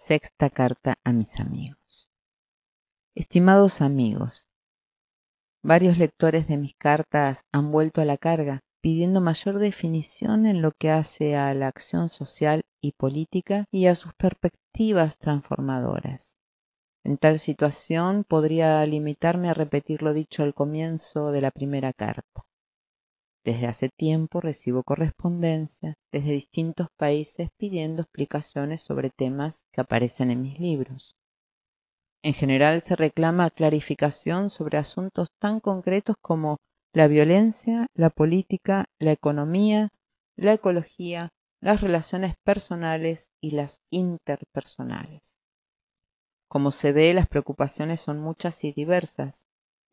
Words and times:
Sexta 0.00 0.48
carta 0.48 0.94
a 1.02 1.12
mis 1.12 1.40
amigos. 1.40 2.08
Estimados 3.16 3.80
amigos, 3.80 4.48
varios 5.60 5.98
lectores 5.98 6.46
de 6.46 6.56
mis 6.56 6.76
cartas 6.76 7.46
han 7.50 7.72
vuelto 7.72 8.00
a 8.00 8.04
la 8.04 8.16
carga 8.16 8.60
pidiendo 8.80 9.20
mayor 9.20 9.58
definición 9.58 10.46
en 10.46 10.62
lo 10.62 10.70
que 10.70 10.90
hace 10.90 11.34
a 11.34 11.52
la 11.52 11.66
acción 11.66 12.08
social 12.08 12.62
y 12.80 12.92
política 12.92 13.64
y 13.72 13.86
a 13.86 13.96
sus 13.96 14.14
perspectivas 14.14 15.18
transformadoras. 15.18 16.38
En 17.02 17.18
tal 17.18 17.40
situación 17.40 18.22
podría 18.22 18.86
limitarme 18.86 19.48
a 19.48 19.54
repetir 19.54 20.02
lo 20.02 20.12
dicho 20.12 20.44
al 20.44 20.54
comienzo 20.54 21.32
de 21.32 21.40
la 21.40 21.50
primera 21.50 21.92
carta. 21.92 22.47
Desde 23.48 23.66
hace 23.66 23.88
tiempo 23.88 24.42
recibo 24.42 24.82
correspondencia 24.82 25.94
desde 26.12 26.32
distintos 26.32 26.88
países 26.98 27.48
pidiendo 27.56 28.02
explicaciones 28.02 28.82
sobre 28.82 29.08
temas 29.08 29.64
que 29.72 29.80
aparecen 29.80 30.30
en 30.30 30.42
mis 30.42 30.60
libros. 30.60 31.16
En 32.22 32.34
general 32.34 32.82
se 32.82 32.94
reclama 32.94 33.48
clarificación 33.48 34.50
sobre 34.50 34.76
asuntos 34.76 35.28
tan 35.40 35.60
concretos 35.60 36.16
como 36.20 36.58
la 36.92 37.08
violencia, 37.08 37.86
la 37.94 38.10
política, 38.10 38.84
la 38.98 39.12
economía, 39.12 39.88
la 40.36 40.52
ecología, 40.52 41.30
las 41.62 41.80
relaciones 41.80 42.34
personales 42.44 43.30
y 43.40 43.52
las 43.52 43.78
interpersonales. 43.90 45.38
Como 46.50 46.70
se 46.70 46.92
ve, 46.92 47.14
las 47.14 47.28
preocupaciones 47.28 47.98
son 47.98 48.20
muchas 48.20 48.62
y 48.64 48.72
diversas, 48.72 49.47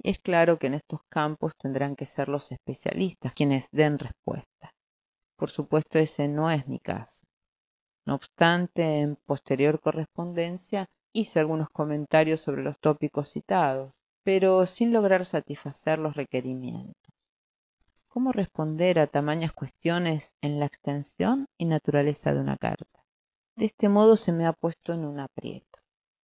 es 0.10 0.20
claro 0.20 0.60
que 0.60 0.68
en 0.68 0.76
estos 0.76 1.02
campos 1.10 1.54
tendrán 1.58 1.96
que 1.96 2.06
ser 2.06 2.30
los 2.30 2.52
especialistas 2.52 3.34
quienes 3.34 3.70
den 3.72 3.98
respuesta. 4.00 4.72
Por 5.36 5.50
supuesto, 5.50 6.00
ese 6.00 6.28
no 6.28 6.52
es 6.52 6.68
mi 6.68 6.80
caso. 6.80 7.26
No 8.06 8.16
obstante, 8.16 9.02
en 9.02 9.18
posterior 9.26 9.80
correspondencia 9.80 10.86
hice 11.12 11.40
algunos 11.40 11.70
comentarios 11.72 12.42
sobre 12.42 12.64
los 12.64 12.80
tópicos 12.80 13.30
citados, 13.30 13.94
pero 14.24 14.66
sin 14.66 14.94
lograr 14.94 15.26
satisfacer 15.26 16.00
los 16.00 16.16
requerimientos. 16.16 17.14
¿Cómo 18.08 18.32
responder 18.32 19.00
a 19.00 19.08
tamañas 19.08 19.52
cuestiones 19.54 20.36
en 20.42 20.60
la 20.60 20.66
extensión 20.66 21.48
y 21.58 21.66
naturaleza 21.66 22.34
de 22.34 22.40
una 22.40 22.58
carta? 22.58 23.04
De 23.56 23.66
este 23.66 23.90
modo 23.90 24.18
se 24.18 24.32
me 24.32 24.46
ha 24.46 24.54
puesto 24.54 24.94
en 24.94 25.06
un 25.06 25.20
aprieto. 25.20 25.80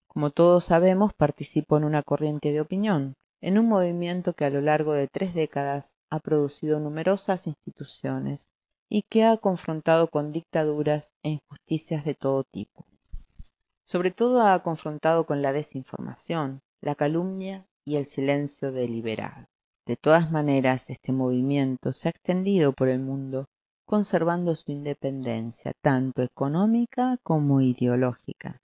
Como 0.07 0.31
todos 0.31 0.65
sabemos, 0.65 1.15
participo 1.15 1.77
en 1.77 1.85
una 1.85 2.03
corriente 2.03 2.53
de 2.53 2.61
opinión, 2.61 3.15
en 3.41 3.59
un 3.59 3.69
movimiento 3.69 4.35
que 4.35 4.45
a 4.45 4.51
lo 4.51 4.61
largo 4.61 4.93
de 4.93 5.09
tres 5.09 5.35
décadas 5.35 5.97
ha 6.11 6.21
producido 6.21 6.81
numerosas 6.81 7.47
instituciones 7.47 8.49
y 8.89 9.03
que 9.03 9.25
ha 9.25 9.37
confrontado 9.37 10.09
con 10.09 10.33
dictaduras 10.33 11.15
e 11.23 11.31
injusticias 11.31 12.05
de 12.05 12.15
todo 12.15 12.45
tipo. 12.45 12.85
Sobre 13.85 14.11
todo 14.11 14.47
ha 14.47 14.63
confrontado 14.63 15.25
con 15.25 15.43
la 15.43 15.53
desinformación, 15.53 16.61
la 16.81 16.95
calumnia 16.95 17.67
y 17.85 17.97
el 17.97 18.07
silencio 18.07 18.73
deliberado. 18.73 19.47
De 19.87 19.97
todas 19.97 20.31
maneras, 20.31 20.91
este 20.91 21.13
movimiento 21.13 21.93
se 21.93 22.09
ha 22.09 22.11
extendido 22.11 22.73
por 22.73 22.89
el 22.89 23.01
mundo, 23.01 23.47
conservando 23.87 24.55
su 24.55 24.71
independencia 24.71 25.73
tanto 25.81 26.23
económica 26.23 27.17
como 27.23 27.61
ideológica. 27.61 28.61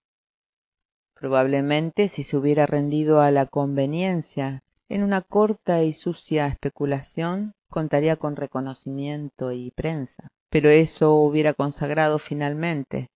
Probablemente 1.13 2.07
si 2.07 2.23
se 2.23 2.37
hubiera 2.37 2.65
rendido 2.65 3.21
a 3.21 3.31
la 3.31 3.47
conveniencia 3.47 4.63
en 4.89 5.03
una 5.03 5.21
corta 5.21 5.83
y 5.83 5.93
sucia 5.93 6.47
especulación 6.47 7.53
contaría 7.69 8.15
con 8.15 8.35
reconocimiento 8.35 9.51
y 9.51 9.71
prensa, 9.71 10.29
pero 10.49 10.69
eso 10.69 11.15
hubiera 11.15 11.53
consagrado 11.53 12.19
finalmente 12.19 13.07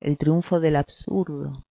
el 0.00 0.16
triunfo 0.16 0.60
del 0.60 0.76
absurdo 0.76 1.64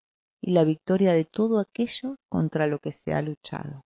y 0.42 0.52
la 0.52 0.64
victoria 0.64 1.14
de 1.14 1.25
todo 1.25 1.59
aquello 1.59 2.16
contra 2.30 2.67
lo 2.67 2.80
que 2.80 2.92
se 2.92 3.14
ha 3.14 3.22
luchado. 3.22 3.81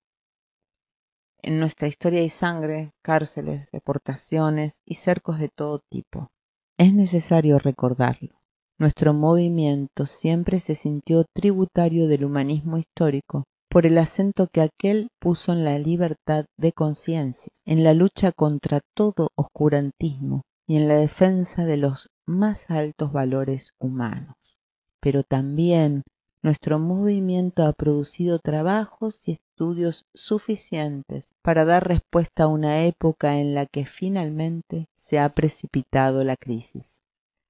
En 1.41 1.59
nuestra 1.59 1.87
historia 1.87 2.19
hay 2.19 2.29
sangre, 2.29 2.91
cárceles, 3.01 3.69
deportaciones 3.71 4.81
y 4.85 4.95
cercos 4.95 5.39
de 5.39 5.49
todo 5.49 5.81
tipo. 5.89 6.27
Es 6.77 6.93
necesario 6.93 7.59
recordarlo. 7.59 8.41
Nuestro 8.77 9.13
movimiento 9.13 10.05
siempre 10.05 10.59
se 10.59 10.75
sintió 10.75 11.25
tributario 11.33 12.07
del 12.07 12.25
humanismo 12.25 12.77
histórico 12.77 13.43
por 13.69 13.85
el 13.85 13.97
acento 13.99 14.47
que 14.47 14.61
aquel 14.61 15.09
puso 15.19 15.53
en 15.53 15.63
la 15.63 15.77
libertad 15.77 16.45
de 16.57 16.71
conciencia, 16.71 17.53
en 17.65 17.83
la 17.83 17.93
lucha 17.93 18.31
contra 18.31 18.81
todo 18.95 19.29
oscurantismo 19.35 20.41
y 20.67 20.77
en 20.77 20.87
la 20.87 20.95
defensa 20.95 21.65
de 21.65 21.77
los 21.77 22.09
más 22.25 22.71
altos 22.71 23.11
valores 23.11 23.73
humanos. 23.79 24.35
Pero 24.99 25.23
también 25.23 26.03
nuestro 26.41 26.79
movimiento 26.79 27.63
ha 27.63 27.73
producido 27.73 28.39
trabajos 28.39 29.27
y 29.27 29.33
estudios 29.33 30.05
suficientes 30.15 31.33
para 31.43 31.63
dar 31.65 31.87
respuesta 31.87 32.43
a 32.43 32.47
una 32.47 32.85
época 32.85 33.39
en 33.39 33.53
la 33.53 33.65
que 33.65 33.85
finalmente 33.85 34.87
se 34.95 35.19
ha 35.19 35.29
precipitado 35.29 36.23
la 36.23 36.37
crisis. 36.37 37.01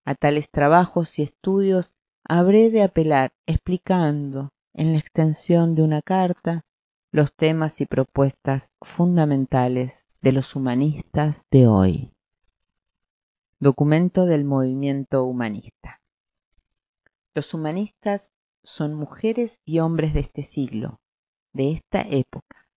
A 0.05 0.15
tales 0.15 0.49
trabajos 0.49 1.17
y 1.19 1.23
estudios 1.23 1.93
habré 2.27 2.71
de 2.71 2.83
apelar 2.83 3.31
explicando 3.45 4.49
en 4.73 4.93
la 4.93 4.99
extensión 4.99 5.75
de 5.75 5.81
una 5.81 6.01
carta 6.01 6.65
los 7.11 7.33
temas 7.33 7.81
y 7.81 7.85
propuestas 7.85 8.71
fundamentales 8.81 10.05
de 10.21 10.31
los 10.31 10.55
humanistas 10.55 11.47
de 11.49 11.67
hoy. 11.67 12.13
Documento 13.59 14.25
del 14.25 14.45
movimiento 14.45 15.23
humanista. 15.23 16.01
Los 17.33 17.53
humanistas 17.53 18.31
son 18.63 18.93
mujeres 18.93 19.61
y 19.65 19.79
hombres 19.79 20.13
de 20.13 20.19
este 20.19 20.43
siglo, 20.43 20.99
de 21.53 21.71
esta 21.71 22.01
época. 22.01 22.67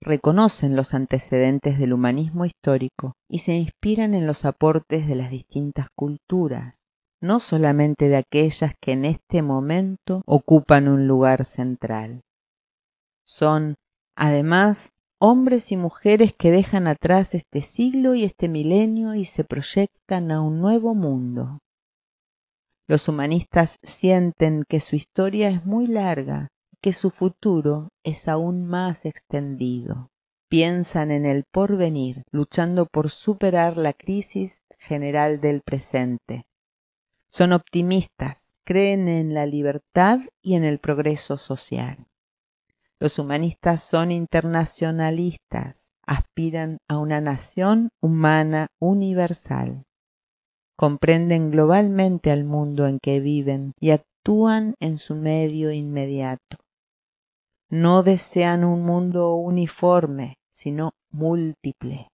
Reconocen 0.00 0.74
los 0.74 0.94
antecedentes 0.94 1.78
del 1.78 1.92
humanismo 1.92 2.44
histórico 2.44 3.12
y 3.28 3.40
se 3.40 3.54
inspiran 3.54 4.14
en 4.14 4.26
los 4.26 4.44
aportes 4.44 5.06
de 5.06 5.14
las 5.14 5.30
distintas 5.30 5.86
culturas, 5.94 6.81
no 7.22 7.38
solamente 7.38 8.08
de 8.08 8.16
aquellas 8.16 8.74
que 8.80 8.92
en 8.92 9.04
este 9.04 9.42
momento 9.42 10.22
ocupan 10.26 10.88
un 10.88 11.06
lugar 11.06 11.44
central. 11.44 12.22
Son, 13.24 13.76
además, 14.16 14.90
hombres 15.20 15.70
y 15.70 15.76
mujeres 15.76 16.34
que 16.34 16.50
dejan 16.50 16.88
atrás 16.88 17.34
este 17.34 17.62
siglo 17.62 18.16
y 18.16 18.24
este 18.24 18.48
milenio 18.48 19.14
y 19.14 19.24
se 19.24 19.44
proyectan 19.44 20.32
a 20.32 20.42
un 20.42 20.60
nuevo 20.60 20.96
mundo. 20.96 21.60
Los 22.88 23.08
humanistas 23.08 23.78
sienten 23.84 24.64
que 24.68 24.80
su 24.80 24.96
historia 24.96 25.48
es 25.48 25.64
muy 25.64 25.86
larga, 25.86 26.48
que 26.82 26.92
su 26.92 27.10
futuro 27.10 27.90
es 28.02 28.26
aún 28.26 28.66
más 28.66 29.06
extendido. 29.06 30.08
Piensan 30.48 31.12
en 31.12 31.24
el 31.24 31.44
porvenir, 31.52 32.24
luchando 32.32 32.86
por 32.86 33.10
superar 33.10 33.76
la 33.76 33.92
crisis 33.92 34.58
general 34.80 35.40
del 35.40 35.62
presente 35.62 36.42
son 37.32 37.54
optimistas, 37.54 38.54
creen 38.62 39.08
en 39.08 39.32
la 39.32 39.46
libertad 39.46 40.20
y 40.42 40.54
en 40.54 40.64
el 40.64 40.78
progreso 40.78 41.38
social. 41.38 42.06
Los 43.00 43.18
humanistas 43.18 43.82
son 43.82 44.10
internacionalistas, 44.10 45.92
aspiran 46.06 46.76
a 46.88 46.98
una 46.98 47.22
nación 47.22 47.88
humana 48.02 48.66
universal. 48.78 49.86
Comprenden 50.76 51.50
globalmente 51.50 52.30
al 52.30 52.44
mundo 52.44 52.86
en 52.86 52.98
que 52.98 53.20
viven 53.20 53.72
y 53.80 53.92
actúan 53.92 54.74
en 54.78 54.98
su 54.98 55.14
medio 55.14 55.72
inmediato. 55.72 56.58
No 57.70 58.02
desean 58.02 58.62
un 58.62 58.84
mundo 58.84 59.36
uniforme, 59.36 60.36
sino 60.50 60.92
múltiple, 61.10 62.08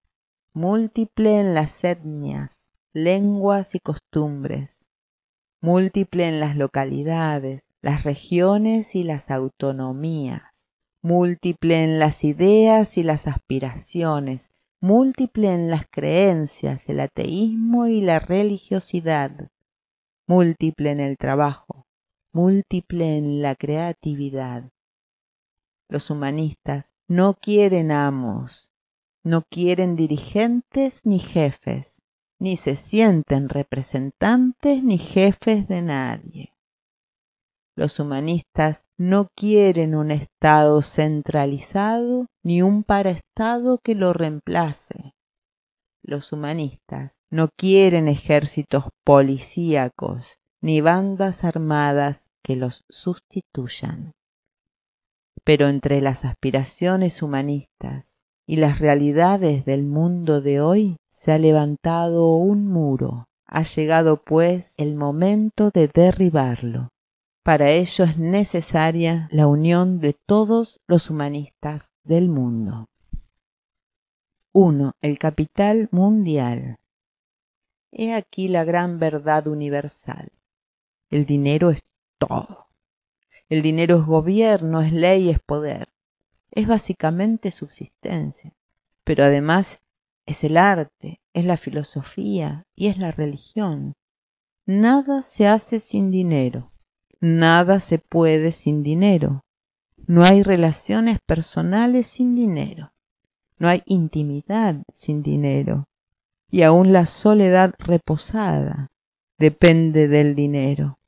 múltiple 0.52 1.40
en 1.40 1.54
las 1.54 1.82
etnias, 1.82 2.70
lenguas 2.92 3.74
y 3.74 3.80
costumbres, 3.80 4.77
múltiple 5.60 6.28
en 6.28 6.40
las 6.40 6.56
localidades, 6.56 7.62
las 7.80 8.04
regiones 8.04 8.94
y 8.94 9.04
las 9.04 9.30
autonomías, 9.30 10.68
múltiple 11.02 11.82
en 11.82 11.98
las 11.98 12.24
ideas 12.24 12.96
y 12.98 13.02
las 13.02 13.26
aspiraciones, 13.26 14.52
múltiple 14.80 15.52
en 15.52 15.70
las 15.70 15.86
creencias, 15.90 16.88
el 16.88 17.00
ateísmo 17.00 17.86
y 17.86 18.00
la 18.00 18.20
religiosidad, 18.20 19.50
múltiple 20.26 20.92
en 20.92 21.00
el 21.00 21.16
trabajo, 21.16 21.86
múltiple 22.32 23.16
en 23.16 23.42
la 23.42 23.56
creatividad. 23.56 24.70
Los 25.88 26.10
humanistas 26.10 26.94
no 27.08 27.34
quieren 27.34 27.90
amos, 27.90 28.70
no 29.24 29.42
quieren 29.42 29.96
dirigentes 29.96 31.04
ni 31.04 31.18
jefes, 31.18 32.02
ni 32.40 32.56
se 32.56 32.76
sienten 32.76 33.48
representantes 33.48 34.82
ni 34.82 34.98
jefes 34.98 35.68
de 35.68 35.82
nadie. 35.82 36.54
Los 37.76 38.00
humanistas 38.00 38.86
no 38.96 39.28
quieren 39.36 39.94
un 39.94 40.10
Estado 40.10 40.82
centralizado 40.82 42.26
ni 42.42 42.60
un 42.60 42.82
paraestado 42.82 43.78
que 43.78 43.94
lo 43.94 44.12
reemplace. 44.12 45.14
Los 46.02 46.32
humanistas 46.32 47.12
no 47.30 47.48
quieren 47.56 48.08
ejércitos 48.08 48.84
policíacos 49.04 50.38
ni 50.60 50.80
bandas 50.80 51.44
armadas 51.44 52.30
que 52.42 52.56
los 52.56 52.84
sustituyan. 52.88 54.12
Pero 55.44 55.68
entre 55.68 56.00
las 56.00 56.24
aspiraciones 56.24 57.22
humanistas 57.22 58.24
y 58.46 58.56
las 58.56 58.80
realidades 58.80 59.64
del 59.64 59.84
mundo 59.84 60.40
de 60.40 60.60
hoy 60.60 60.96
se 61.18 61.32
ha 61.32 61.38
levantado 61.38 62.34
un 62.34 62.68
muro. 62.68 63.28
Ha 63.44 63.64
llegado 63.64 64.22
pues 64.22 64.74
el 64.76 64.94
momento 64.94 65.72
de 65.74 65.88
derribarlo. 65.88 66.90
Para 67.42 67.70
ello 67.70 68.04
es 68.04 68.18
necesaria 68.18 69.28
la 69.32 69.48
unión 69.48 69.98
de 69.98 70.12
todos 70.12 70.80
los 70.86 71.10
humanistas 71.10 71.90
del 72.04 72.28
mundo. 72.28 72.86
1. 74.52 74.92
El 75.00 75.18
capital 75.18 75.88
mundial. 75.90 76.78
He 77.90 78.14
aquí 78.14 78.46
la 78.46 78.62
gran 78.62 79.00
verdad 79.00 79.48
universal. 79.48 80.30
El 81.10 81.26
dinero 81.26 81.70
es 81.70 81.82
todo. 82.18 82.68
El 83.48 83.62
dinero 83.62 83.96
es 83.96 84.06
gobierno, 84.06 84.82
es 84.82 84.92
ley, 84.92 85.30
es 85.30 85.40
poder. 85.40 85.88
Es 86.52 86.68
básicamente 86.68 87.50
subsistencia, 87.50 88.52
pero 89.02 89.24
además 89.24 89.82
es 90.28 90.44
el 90.44 90.58
arte, 90.58 91.22
es 91.32 91.46
la 91.46 91.56
filosofía 91.56 92.66
y 92.76 92.88
es 92.88 92.98
la 92.98 93.10
religión. 93.10 93.94
Nada 94.66 95.22
se 95.22 95.48
hace 95.48 95.80
sin 95.80 96.10
dinero, 96.10 96.70
nada 97.18 97.80
se 97.80 97.98
puede 97.98 98.52
sin 98.52 98.82
dinero. 98.82 99.40
No 100.06 100.24
hay 100.24 100.42
relaciones 100.42 101.18
personales 101.24 102.08
sin 102.08 102.34
dinero, 102.36 102.92
no 103.56 103.68
hay 103.68 103.82
intimidad 103.86 104.82
sin 104.92 105.22
dinero, 105.22 105.88
y 106.50 106.60
aún 106.60 106.92
la 106.92 107.06
soledad 107.06 107.72
reposada 107.78 108.88
depende 109.38 110.08
del 110.08 110.34
dinero. 110.34 110.98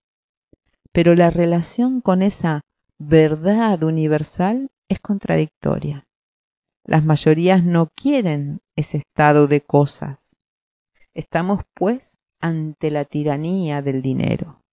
Pero 0.92 1.14
la 1.14 1.28
relación 1.28 2.00
con 2.00 2.22
esa 2.22 2.62
verdad 2.98 3.82
universal 3.82 4.70
es 4.88 4.98
contradictoria. 4.98 6.06
Las 6.90 7.04
mayorías 7.04 7.64
no 7.64 7.88
quieren 7.94 8.62
ese 8.74 8.96
estado 8.96 9.46
de 9.46 9.60
cosas. 9.60 10.34
Estamos, 11.14 11.60
pues, 11.72 12.18
ante 12.40 12.90
la 12.90 13.04
tiranía 13.04 13.80
del 13.80 14.02
dinero. 14.02 14.64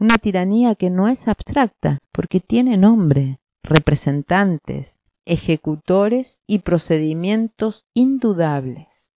Una 0.00 0.18
tiranía 0.18 0.74
que 0.74 0.90
no 0.90 1.06
es 1.06 1.28
abstracta, 1.28 2.00
porque 2.10 2.40
tiene 2.40 2.76
nombre, 2.76 3.38
representantes, 3.62 4.98
ejecutores 5.26 6.40
y 6.48 6.58
procedimientos 6.58 7.86
indudables. 7.94 9.12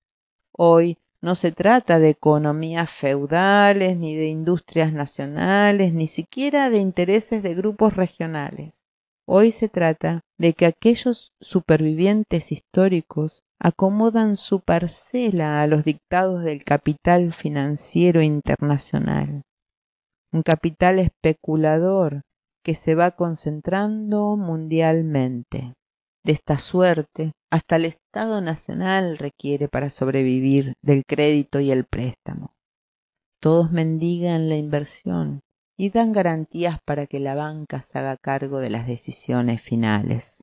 Hoy 0.52 0.98
no 1.22 1.36
se 1.36 1.52
trata 1.52 1.98
de 1.98 2.10
economías 2.10 2.90
feudales, 2.90 3.96
ni 3.96 4.14
de 4.14 4.28
industrias 4.28 4.92
nacionales, 4.92 5.94
ni 5.94 6.06
siquiera 6.06 6.68
de 6.68 6.80
intereses 6.80 7.42
de 7.42 7.54
grupos 7.54 7.96
regionales. 7.96 8.75
Hoy 9.28 9.50
se 9.50 9.68
trata 9.68 10.20
de 10.38 10.52
que 10.52 10.66
aquellos 10.66 11.32
supervivientes 11.40 12.52
históricos 12.52 13.42
acomodan 13.58 14.36
su 14.36 14.60
parcela 14.60 15.60
a 15.60 15.66
los 15.66 15.84
dictados 15.84 16.44
del 16.44 16.62
capital 16.62 17.32
financiero 17.32 18.22
internacional. 18.22 19.42
Un 20.32 20.42
capital 20.42 21.00
especulador 21.00 22.22
que 22.62 22.76
se 22.76 22.94
va 22.94 23.10
concentrando 23.10 24.36
mundialmente. 24.36 25.74
De 26.24 26.32
esta 26.32 26.58
suerte, 26.58 27.32
hasta 27.50 27.76
el 27.76 27.86
Estado 27.86 28.40
Nacional 28.40 29.18
requiere 29.18 29.66
para 29.68 29.90
sobrevivir 29.90 30.74
del 30.82 31.02
crédito 31.04 31.58
y 31.58 31.72
el 31.72 31.84
préstamo. 31.84 32.54
Todos 33.40 33.72
mendigan 33.72 34.48
la 34.48 34.56
inversión 34.56 35.40
y 35.76 35.90
dan 35.90 36.12
garantías 36.12 36.78
para 36.84 37.06
que 37.06 37.20
la 37.20 37.34
banca 37.34 37.82
se 37.82 37.98
haga 37.98 38.16
cargo 38.16 38.58
de 38.58 38.70
las 38.70 38.86
decisiones 38.86 39.60
finales. 39.60 40.42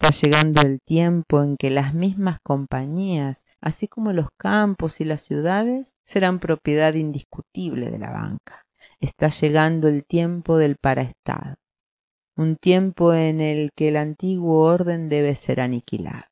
Está 0.00 0.10
llegando 0.10 0.62
el 0.62 0.80
tiempo 0.80 1.42
en 1.42 1.56
que 1.56 1.70
las 1.70 1.94
mismas 1.94 2.38
compañías, 2.42 3.44
así 3.60 3.88
como 3.88 4.12
los 4.12 4.28
campos 4.36 5.00
y 5.00 5.04
las 5.04 5.22
ciudades, 5.22 5.94
serán 6.04 6.38
propiedad 6.38 6.94
indiscutible 6.94 7.90
de 7.90 7.98
la 7.98 8.10
banca. 8.10 8.66
Está 9.00 9.28
llegando 9.28 9.88
el 9.88 10.04
tiempo 10.04 10.58
del 10.58 10.76
paraestado 10.76 11.56
un 12.38 12.54
tiempo 12.54 13.12
en 13.12 13.40
el 13.40 13.70
que 13.74 13.88
el 13.88 13.96
antiguo 13.96 14.60
orden 14.60 15.08
debe 15.08 15.34
ser 15.34 15.60
aniquilado. 15.60 16.24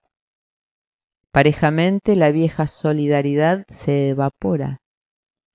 Parejamente 1.33 2.15
la 2.15 2.31
vieja 2.31 2.69
solidaridad 2.69 3.65
se 3.69 4.11
evapora. 4.11 4.79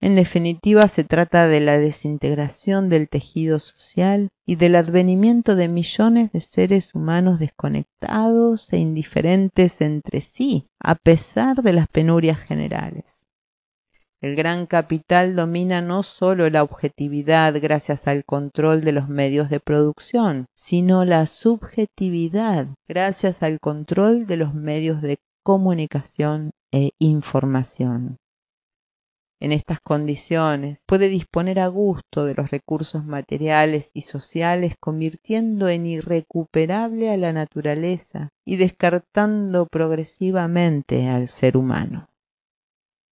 En 0.04 0.16
definitiva 0.16 0.88
se 0.88 1.04
trata 1.04 1.48
de 1.48 1.60
la 1.60 1.78
desintegración 1.78 2.90
del 2.90 3.08
tejido 3.08 3.60
social 3.60 4.30
y 4.48 4.56
del 4.56 4.76
advenimiento 4.76 5.56
de 5.56 5.68
millones 5.68 6.32
de 6.32 6.42
seres 6.42 6.96
humanos 6.96 7.40
desconectados 7.40 8.74
e 8.74 8.78
indiferentes 8.78 9.80
entre 9.80 10.22
sí, 10.22 10.66
a 10.80 10.96
pesar 10.96 11.62
de 11.62 11.74
las 11.74 11.88
penurias 11.88 12.40
generales. 12.40 13.28
El 14.22 14.36
gran 14.36 14.66
capital 14.66 15.36
domina 15.36 15.82
no 15.82 16.02
solo 16.02 16.50
la 16.50 16.64
objetividad 16.64 17.60
gracias 17.62 18.08
al 18.08 18.26
control 18.26 18.82
de 18.82 18.94
los 18.94 19.08
medios 19.08 19.52
de 19.52 19.60
producción, 19.60 20.48
sino 20.56 21.06
la 21.06 21.28
subjetividad 21.28 22.68
gracias 22.88 23.44
al 23.44 23.60
control 23.60 24.26
de 24.26 24.38
los 24.38 24.56
medios 24.56 25.04
de 25.04 25.18
comunicación 25.44 26.52
e 26.72 26.90
información. 27.00 28.18
En 29.42 29.52
estas 29.52 29.80
condiciones 29.82 30.84
puede 30.86 31.10
disponer 31.10 31.60
a 31.60 31.68
gusto 31.68 32.26
de 32.26 32.36
los 32.36 32.52
recursos 32.52 33.04
materiales 33.06 33.90
y 33.96 34.02
sociales, 34.02 34.76
convirtiendo 34.80 35.68
en 35.68 35.88
irrecuperable 35.88 37.10
a 37.10 37.18
la 37.18 37.34
naturaleza 37.34 38.30
y 38.46 38.58
descartando 38.58 39.66
progresivamente 39.66 41.10
al 41.10 41.28
ser 41.28 41.58
humano. 41.58 42.08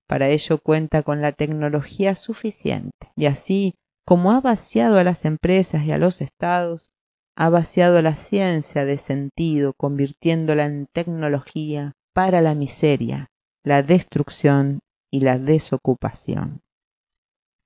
Para 0.07 0.27
ello 0.27 0.59
cuenta 0.59 1.01
con 1.01 1.19
la 1.19 1.31
tecnología 1.31 2.13
suficiente. 2.13 3.11
Y 3.15 3.25
así 3.25 3.73
como 4.05 4.31
ha 4.31 4.39
vaciado 4.39 4.99
a 4.99 5.03
las 5.03 5.25
empresas 5.25 5.83
y 5.83 5.91
a 5.91 5.97
los 5.97 6.21
estados, 6.21 6.91
ha 7.35 7.49
vaciado 7.49 7.97
a 7.97 8.01
la 8.03 8.15
ciencia 8.15 8.85
de 8.85 8.99
sentido, 8.99 9.73
convirtiéndola 9.73 10.65
en 10.65 10.85
tecnología 10.93 11.93
para 12.13 12.41
la 12.41 12.53
miseria, 12.53 13.31
la 13.63 13.81
destrucción 13.81 14.81
y 15.11 15.21
la 15.21 15.37
desocupación. 15.37 16.61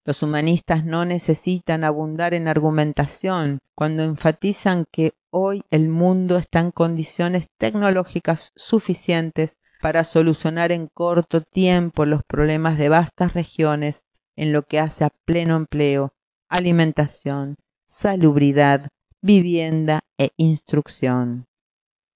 Los 0.06 0.22
humanistas 0.22 0.84
no 0.84 1.06
necesitan 1.06 1.84
abundar 1.84 2.34
en 2.34 2.48
argumentación 2.48 3.60
cuando 3.74 4.04
enfatizan 4.04 4.86
que 4.92 5.14
hoy 5.30 5.64
el 5.72 5.88
mundo 5.88 6.38
está 6.38 6.60
en 6.60 6.72
condiciones 6.72 7.48
tecnológicas 7.58 8.52
suficientes 8.56 9.60
para 9.82 10.04
solucionar 10.04 10.72
en 10.72 10.88
corto 10.88 11.42
tiempo 11.42 12.06
los 12.06 12.22
problemas 12.24 12.78
de 12.78 12.90
vastas 12.90 13.34
regiones 13.34 14.06
en 14.36 14.52
lo 14.52 14.64
que 14.64 14.80
hace 14.80 15.06
a 15.06 15.10
pleno 15.26 15.56
empleo, 15.56 16.14
alimentación, 16.50 17.56
salubridad, 17.86 18.90
vivienda 19.22 20.02
e 20.18 20.32
instrucción. 20.36 21.46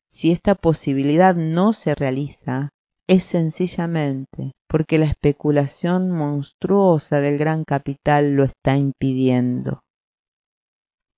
Si 0.10 0.32
esta 0.32 0.56
posibilidad 0.56 1.36
no 1.36 1.74
se 1.74 1.96
realiza, 1.96 2.70
es 3.08 3.24
sencillamente 3.24 4.52
porque 4.68 4.98
la 4.98 5.06
especulación 5.06 6.12
monstruosa 6.12 7.22
del 7.22 7.38
gran 7.38 7.64
capital 7.64 8.34
lo 8.34 8.44
está 8.44 8.76
impidiendo. 8.76 9.82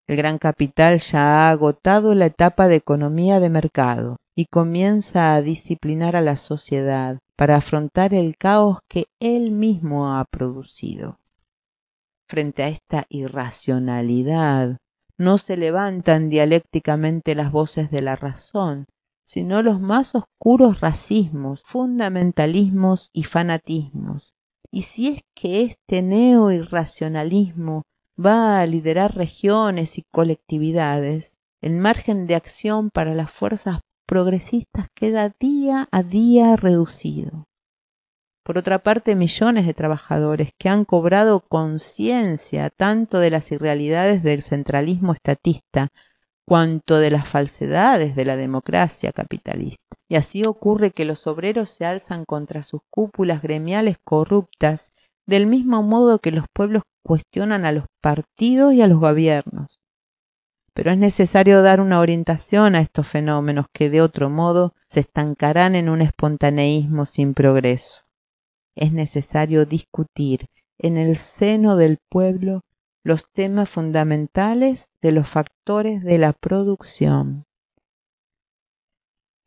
El 0.07 0.17
gran 0.17 0.37
capital 0.37 0.99
ya 0.99 1.19
ha 1.21 1.51
agotado 1.51 2.15
la 2.15 2.27
etapa 2.27 2.67
de 2.67 2.75
economía 2.75 3.39
de 3.39 3.49
mercado 3.49 4.17
y 4.35 4.45
comienza 4.45 5.35
a 5.35 5.41
disciplinar 5.41 6.15
a 6.15 6.21
la 6.21 6.35
sociedad 6.35 7.19
para 7.35 7.57
afrontar 7.57 8.13
el 8.13 8.37
caos 8.37 8.79
que 8.87 9.05
él 9.19 9.51
mismo 9.51 10.15
ha 10.15 10.25
producido. 10.25 11.19
Frente 12.27 12.63
a 12.63 12.67
esta 12.69 13.05
irracionalidad, 13.09 14.77
no 15.17 15.37
se 15.37 15.57
levantan 15.57 16.29
dialécticamente 16.29 17.35
las 17.35 17.51
voces 17.51 17.91
de 17.91 18.01
la 18.01 18.15
razón, 18.15 18.85
sino 19.29 19.61
los 19.61 19.79
más 19.79 20.15
oscuros 20.15 20.81
racismos, 20.81 21.61
fundamentalismos 21.63 23.11
y 23.13 23.25
fanatismos. 23.25 24.33
Y 24.71 24.81
si 24.81 25.09
es 25.09 25.21
que 25.35 25.61
este 25.61 26.01
neo-irracionalismo 26.01 27.83
va 28.19 28.59
a 28.59 28.65
liderar 28.65 29.15
regiones 29.15 29.99
y 29.99 30.03
colectividades, 30.11 31.35
el 31.61 31.73
margen 31.73 32.25
de 32.25 32.33
acción 32.33 32.89
para 32.89 33.13
las 33.13 33.29
fuerzas 33.29 33.81
progresistas 34.07 34.87
queda 34.95 35.31
día 35.39 35.87
a 35.91 36.01
día 36.01 36.55
reducido. 36.55 37.45
Por 38.43 38.57
otra 38.57 38.79
parte, 38.79 39.13
millones 39.13 39.67
de 39.67 39.75
trabajadores 39.75 40.49
que 40.57 40.69
han 40.69 40.85
cobrado 40.85 41.41
conciencia 41.41 42.71
tanto 42.71 43.19
de 43.19 43.29
las 43.29 43.51
irrealidades 43.51 44.23
del 44.23 44.41
centralismo 44.41 45.13
estatista 45.13 45.89
cuanto 46.49 46.97
de 46.97 47.11
las 47.11 47.27
falsedades 47.27 48.15
de 48.15 48.25
la 48.25 48.35
democracia 48.35 49.11
capitalista. 49.11 49.83
Y 50.07 50.15
así 50.15 50.45
ocurre 50.45 50.89
que 50.89 51.05
los 51.05 51.27
obreros 51.27 51.69
se 51.69 51.85
alzan 51.85 52.25
contra 52.25 52.63
sus 52.63 52.81
cúpulas 52.89 53.43
gremiales 53.43 53.97
corruptas 54.03 54.93
del 55.27 55.45
mismo 55.45 55.83
modo 55.83 56.17
que 56.17 56.31
los 56.31 56.45
pueblos 56.51 56.81
cuestionan 57.05 57.65
a 57.65 57.71
los 57.71 57.85
partidos 58.01 58.73
y 58.73 58.81
a 58.81 58.87
los 58.87 58.99
gobiernos. 58.99 59.79
Pero 60.73 60.89
es 60.89 60.97
necesario 60.97 61.61
dar 61.61 61.81
una 61.81 61.99
orientación 61.99 62.73
a 62.73 62.81
estos 62.81 63.05
fenómenos 63.07 63.67
que 63.71 63.91
de 63.91 64.01
otro 64.01 64.31
modo 64.31 64.73
se 64.87 65.01
estancarán 65.01 65.75
en 65.75 65.87
un 65.87 66.01
espontaneísmo 66.01 67.05
sin 67.05 67.35
progreso. 67.35 68.05
Es 68.75 68.91
necesario 68.91 69.67
discutir 69.67 70.47
en 70.79 70.97
el 70.97 71.15
seno 71.15 71.75
del 71.75 71.99
pueblo 72.09 72.61
los 73.03 73.31
temas 73.31 73.69
fundamentales 73.69 74.89
de 75.01 75.11
los 75.11 75.27
factores 75.27 76.03
de 76.03 76.17
la 76.17 76.33
producción. 76.33 77.45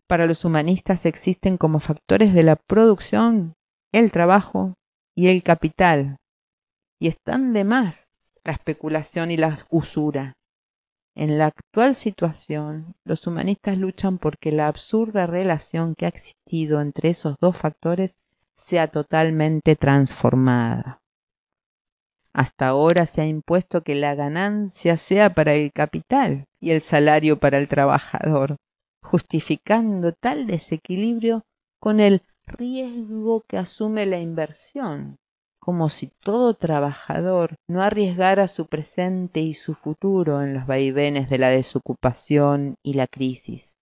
Para 0.09 0.26
los 0.26 0.44
humanistas 0.44 1.06
existen 1.06 1.56
como 1.56 1.80
factores 1.80 2.35
de 2.35 2.42
la 2.42 2.56
producción 2.56 3.54
el 3.92 4.11
trabajo 4.11 4.75
y 5.14 5.28
el 5.28 5.42
capital, 5.42 6.16
y 6.99 7.09
están 7.09 7.52
de 7.52 7.64
más 7.64 8.11
la 8.44 8.52
especulación 8.52 9.30
y 9.30 9.37
la 9.37 9.59
usura. 9.71 10.32
En 11.14 11.37
la 11.37 11.47
actual 11.47 11.94
situación, 11.94 12.94
los 13.04 13.26
humanistas 13.26 13.76
luchan 13.76 14.18
porque 14.18 14.50
la 14.50 14.68
absurda 14.68 15.26
relación 15.26 15.94
que 15.94 16.06
ha 16.06 16.09
existido 16.09 16.80
entre 16.80 17.11
esos 17.11 17.37
dos 17.38 17.56
factores 17.56 18.16
sea 18.54 18.88
totalmente 18.88 19.76
transformada. 19.76 21.01
Hasta 22.35 22.69
ahora 22.69 23.07
se 23.07 23.21
ha 23.21 23.27
impuesto 23.27 23.83
que 23.83 23.95
la 23.95 24.15
ganancia 24.15 24.97
sea 24.97 25.35
para 25.35 25.53
el 25.55 25.73
capital 25.73 26.47
y 26.61 26.71
el 26.71 26.81
salario 26.81 27.39
para 27.39 27.59
el 27.59 27.69
trabajador, 27.69 28.57
justificando 29.03 30.12
tal 30.12 30.47
desequilibrio 30.47 31.43
con 31.79 32.01
el 32.01 32.23
riesgo 32.47 33.43
que 33.47 33.59
asume 33.59 34.07
la 34.07 34.19
inversión, 34.19 35.19
como 35.61 35.91
si 35.91 36.11
todo 36.23 36.55
trabajador 36.55 37.57
no 37.69 37.83
arriesgara 37.83 38.49
su 38.49 38.67
presente 38.67 39.41
y 39.41 39.55
su 39.55 39.75
futuro 39.75 40.43
en 40.43 40.55
los 40.55 40.67
vaivenes 40.67 41.29
de 41.29 41.39
la 41.39 41.51
desocupación 41.51 42.77
y 42.83 42.95
la 42.95 43.07
crisis. 43.07 43.77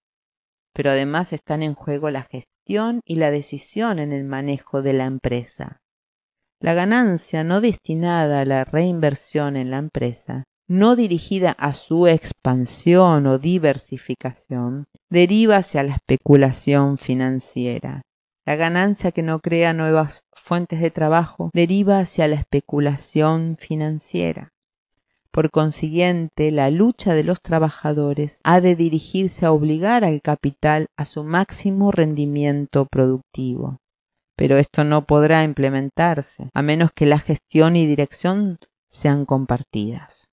Pero 0.74 0.90
además 0.90 1.32
están 1.32 1.62
en 1.62 1.74
juego 1.74 2.10
la 2.10 2.22
gestión 2.22 3.00
y 3.04 3.16
la 3.16 3.30
decisión 3.30 3.98
en 3.98 4.12
el 4.12 4.24
manejo 4.24 4.82
de 4.82 4.92
la 4.92 5.04
empresa. 5.04 5.80
La 6.62 6.74
ganancia 6.74 7.42
no 7.42 7.62
destinada 7.62 8.42
a 8.42 8.44
la 8.44 8.64
reinversión 8.64 9.56
en 9.56 9.70
la 9.70 9.78
empresa, 9.78 10.44
no 10.68 10.94
dirigida 10.94 11.52
a 11.52 11.72
su 11.72 12.06
expansión 12.06 13.26
o 13.26 13.38
diversificación, 13.38 14.84
deriva 15.08 15.56
hacia 15.56 15.82
la 15.82 15.94
especulación 15.94 16.98
financiera. 16.98 18.02
La 18.44 18.56
ganancia 18.56 19.10
que 19.10 19.22
no 19.22 19.40
crea 19.40 19.72
nuevas 19.72 20.26
fuentes 20.34 20.82
de 20.82 20.90
trabajo 20.90 21.50
deriva 21.54 21.98
hacia 21.98 22.28
la 22.28 22.36
especulación 22.36 23.56
financiera. 23.58 24.50
Por 25.30 25.50
consiguiente, 25.50 26.50
la 26.50 26.70
lucha 26.70 27.14
de 27.14 27.24
los 27.24 27.40
trabajadores 27.40 28.40
ha 28.44 28.60
de 28.60 28.76
dirigirse 28.76 29.46
a 29.46 29.52
obligar 29.52 30.04
al 30.04 30.20
capital 30.20 30.88
a 30.98 31.06
su 31.06 31.24
máximo 31.24 31.90
rendimiento 31.90 32.84
productivo 32.84 33.78
pero 34.40 34.56
esto 34.56 34.84
no 34.84 35.04
podrá 35.04 35.44
implementarse 35.44 36.48
a 36.54 36.62
menos 36.62 36.92
que 36.94 37.04
la 37.04 37.18
gestión 37.18 37.76
y 37.76 37.84
dirección 37.84 38.56
sean 38.88 39.26
compartidas. 39.26 40.30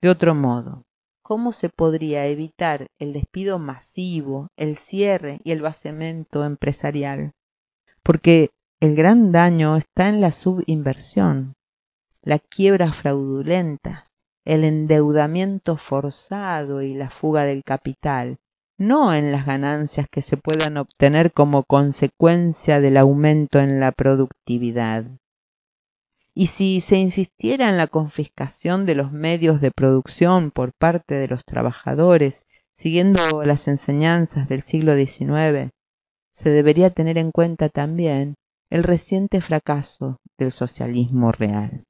De 0.00 0.08
otro 0.08 0.34
modo, 0.34 0.86
¿cómo 1.20 1.52
se 1.52 1.68
podría 1.68 2.24
evitar 2.24 2.86
el 2.98 3.12
despido 3.12 3.58
masivo, 3.58 4.48
el 4.56 4.76
cierre 4.76 5.42
y 5.44 5.50
el 5.50 5.60
vaciamiento 5.60 6.42
empresarial? 6.42 7.32
Porque 8.02 8.48
el 8.80 8.96
gran 8.96 9.30
daño 9.30 9.76
está 9.76 10.08
en 10.08 10.22
la 10.22 10.32
subinversión, 10.32 11.52
la 12.22 12.38
quiebra 12.38 12.92
fraudulenta, 12.92 14.10
el 14.46 14.64
endeudamiento 14.64 15.76
forzado 15.76 16.80
y 16.80 16.94
la 16.94 17.10
fuga 17.10 17.44
del 17.44 17.62
capital, 17.62 18.38
no 18.78 19.12
en 19.12 19.32
las 19.32 19.44
ganancias 19.44 20.06
que 20.08 20.22
se 20.22 20.36
puedan 20.36 20.76
obtener 20.76 21.32
como 21.32 21.64
consecuencia 21.64 22.80
del 22.80 22.96
aumento 22.96 23.58
en 23.58 23.80
la 23.80 23.90
productividad. 23.90 25.04
Y 26.32 26.46
si 26.46 26.80
se 26.80 26.96
insistiera 26.96 27.68
en 27.68 27.76
la 27.76 27.88
confiscación 27.88 28.86
de 28.86 28.94
los 28.94 29.10
medios 29.10 29.60
de 29.60 29.72
producción 29.72 30.52
por 30.52 30.72
parte 30.72 31.16
de 31.16 31.26
los 31.26 31.44
trabajadores, 31.44 32.46
siguiendo 32.72 33.42
las 33.44 33.66
enseñanzas 33.66 34.48
del 34.48 34.62
siglo 34.62 34.94
XIX, 34.94 35.70
se 36.32 36.50
debería 36.50 36.90
tener 36.90 37.18
en 37.18 37.32
cuenta 37.32 37.68
también 37.68 38.36
el 38.70 38.84
reciente 38.84 39.40
fracaso 39.40 40.18
del 40.38 40.52
socialismo 40.52 41.32
real 41.32 41.87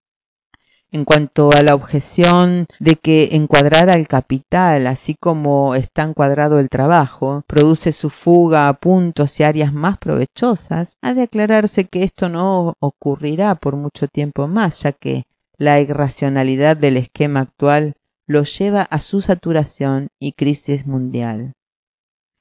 en 0.91 1.05
cuanto 1.05 1.53
a 1.53 1.63
la 1.63 1.75
objeción 1.75 2.67
de 2.81 2.97
que 2.97 3.31
encuadrar 3.33 3.91
al 3.91 4.09
capital, 4.09 4.87
así 4.87 5.15
como 5.15 5.75
está 5.75 6.03
encuadrado 6.03 6.59
el 6.61 6.71
trabajo, 6.71 7.43
produce 7.47 7.93
su 7.93 8.09
fuga 8.09 8.69
a 8.69 8.75
puntos 8.75 9.39
y 9.39 9.43
áreas 9.43 9.73
más 9.73 9.99
provechosas, 9.99 10.97
ha 11.03 11.13
de 11.13 11.23
aclararse 11.23 11.85
que 11.85 12.05
esto 12.05 12.29
no 12.29 12.75
ocurrirá 12.81 13.55
por 13.55 13.77
mucho 13.77 14.09
tiempo 14.09 14.49
más, 14.49 14.83
ya 14.83 14.93
que 14.93 15.25
la 15.59 15.81
irracionalidad 15.81 16.77
del 16.77 16.97
esquema 16.97 17.41
actual 17.41 17.95
lo 18.27 18.45
lleva 18.45 18.83
a 18.83 19.01
su 19.01 19.21
saturación 19.21 20.09
y 20.19 20.33
crisis 20.33 20.87
mundial. 20.87 21.53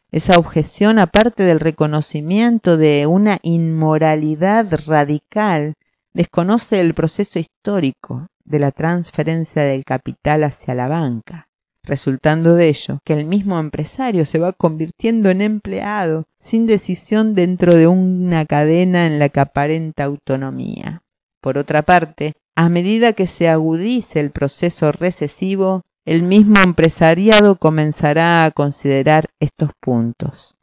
Esa 0.10 0.38
objeción, 0.38 1.00
aparte 1.00 1.44
del 1.44 1.60
reconocimiento 1.60 2.78
de 2.78 3.08
una 3.08 3.40
inmoralidad 3.42 4.68
radical, 4.86 5.74
desconoce 6.14 6.80
el 6.80 6.94
proceso 6.94 7.40
histórico 7.40 8.28
de 8.48 8.60
la 8.60 8.72
transferencia 8.72 9.62
del 9.64 9.84
capital 9.84 10.44
hacia 10.44 10.74
la 10.74 10.88
banca, 10.88 11.50
resultando 11.84 12.56
de 12.56 12.70
ello 12.70 13.00
que 13.04 13.14
el 13.14 13.26
mismo 13.26 13.60
empresario 13.60 14.26
se 14.26 14.40
va 14.40 14.54
convirtiendo 14.54 15.30
en 15.30 15.42
empleado 15.42 16.24
sin 16.40 16.66
decisión 16.66 17.36
dentro 17.36 17.76
de 17.76 17.88
una 17.88 18.46
cadena 18.46 19.06
en 19.06 19.20
la 19.20 19.30
que 19.30 19.42
aparenta 19.42 20.06
autonomía. 20.06 21.04
Por 21.42 21.58
otra 21.58 21.82
parte, 21.82 22.34
a 22.56 22.70
medida 22.70 23.14
que 23.14 23.28
se 23.28 23.50
agudice 23.50 24.20
el 24.20 24.32
proceso 24.32 24.92
recesivo, 24.92 25.84
el 26.06 26.24
mismo 26.24 26.60
empresariado 26.64 27.58
comenzará 27.58 28.46
a 28.46 28.52
considerar 28.52 29.26
estos 29.40 29.72
puntos. 29.80 30.56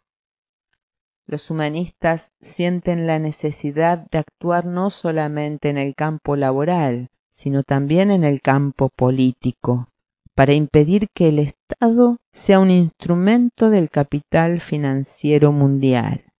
Los 1.27 1.51
humanistas 1.51 2.33
sienten 2.41 3.07
la 3.07 3.19
necesidad 3.19 4.07
de 4.11 4.19
actuar 4.19 4.65
no 4.65 4.91
solamente 4.91 5.71
en 5.71 5.79
el 5.79 5.95
campo 5.95 6.37
laboral, 6.37 7.09
sino 7.35 7.65
también 7.65 8.13
en 8.13 8.23
el 8.23 8.41
campo 8.41 8.91
político, 8.91 9.89
para 10.37 10.55
impedir 10.55 11.09
que 11.13 11.29
el 11.29 11.41
Estado 11.41 12.19
sea 12.33 12.61
un 12.61 12.71
instrumento 12.71 13.71
del 13.71 13.91
capital 13.91 14.61
financiero 14.61 15.51
mundial, 15.51 16.33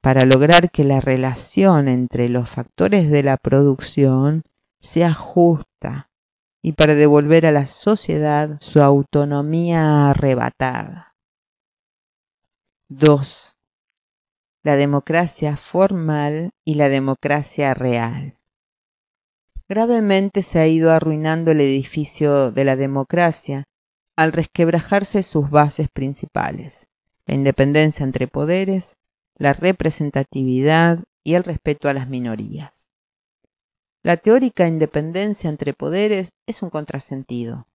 para 0.00 0.24
lograr 0.24 0.70
que 0.70 0.84
la 0.84 1.02
relación 1.02 1.86
entre 1.86 2.30
los 2.30 2.48
factores 2.48 3.10
de 3.10 3.22
la 3.22 3.36
producción 3.36 4.42
sea 4.80 5.12
justa 5.12 6.08
y 6.62 6.72
para 6.72 6.94
devolver 6.94 7.44
a 7.44 7.52
la 7.52 7.66
sociedad 7.66 8.56
su 8.60 8.80
autonomía 8.80 10.08
arrebatada. 10.08 11.14
2. 12.88 13.58
La 14.62 14.76
democracia 14.76 15.58
formal 15.58 16.52
y 16.64 16.76
la 16.76 16.88
democracia 16.88 17.74
real. 17.74 18.38
Gravemente 19.74 20.42
se 20.42 20.58
ha 20.58 20.66
ido 20.66 20.92
arruinando 20.92 21.50
el 21.50 21.62
edificio 21.62 22.52
de 22.52 22.62
la 22.62 22.76
democracia 22.76 23.64
al 24.16 24.32
resquebrajarse 24.32 25.22
sus 25.22 25.48
bases 25.48 25.88
principales, 25.88 26.90
la 27.24 27.36
independencia 27.36 28.04
entre 28.04 28.28
poderes, 28.28 28.98
la 29.34 29.54
representatividad 29.54 31.02
y 31.24 31.36
el 31.36 31.44
respeto 31.44 31.88
a 31.88 31.94
las 31.94 32.06
minorías. 32.06 32.90
La 34.02 34.18
teórica 34.18 34.68
independencia 34.68 35.48
entre 35.48 35.72
poderes 35.72 36.34
es 36.46 36.62
un 36.62 36.68
contrasentido. 36.68 37.66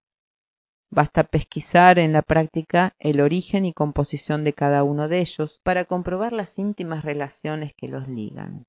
Basta 0.91 1.23
pesquisar 1.23 1.97
en 1.97 2.13
la 2.13 2.21
práctica 2.21 2.93
el 2.99 3.21
origen 3.21 3.65
y 3.65 3.73
composición 3.73 4.43
de 4.43 4.53
cada 4.53 4.83
uno 4.83 5.07
de 5.07 5.17
ellos 5.17 5.59
para 5.63 5.83
comprobar 5.85 6.31
las 6.31 6.59
íntimas 6.59 7.03
relaciones 7.03 7.73
que 7.75 7.87
los 7.87 8.07
ligan. 8.07 8.67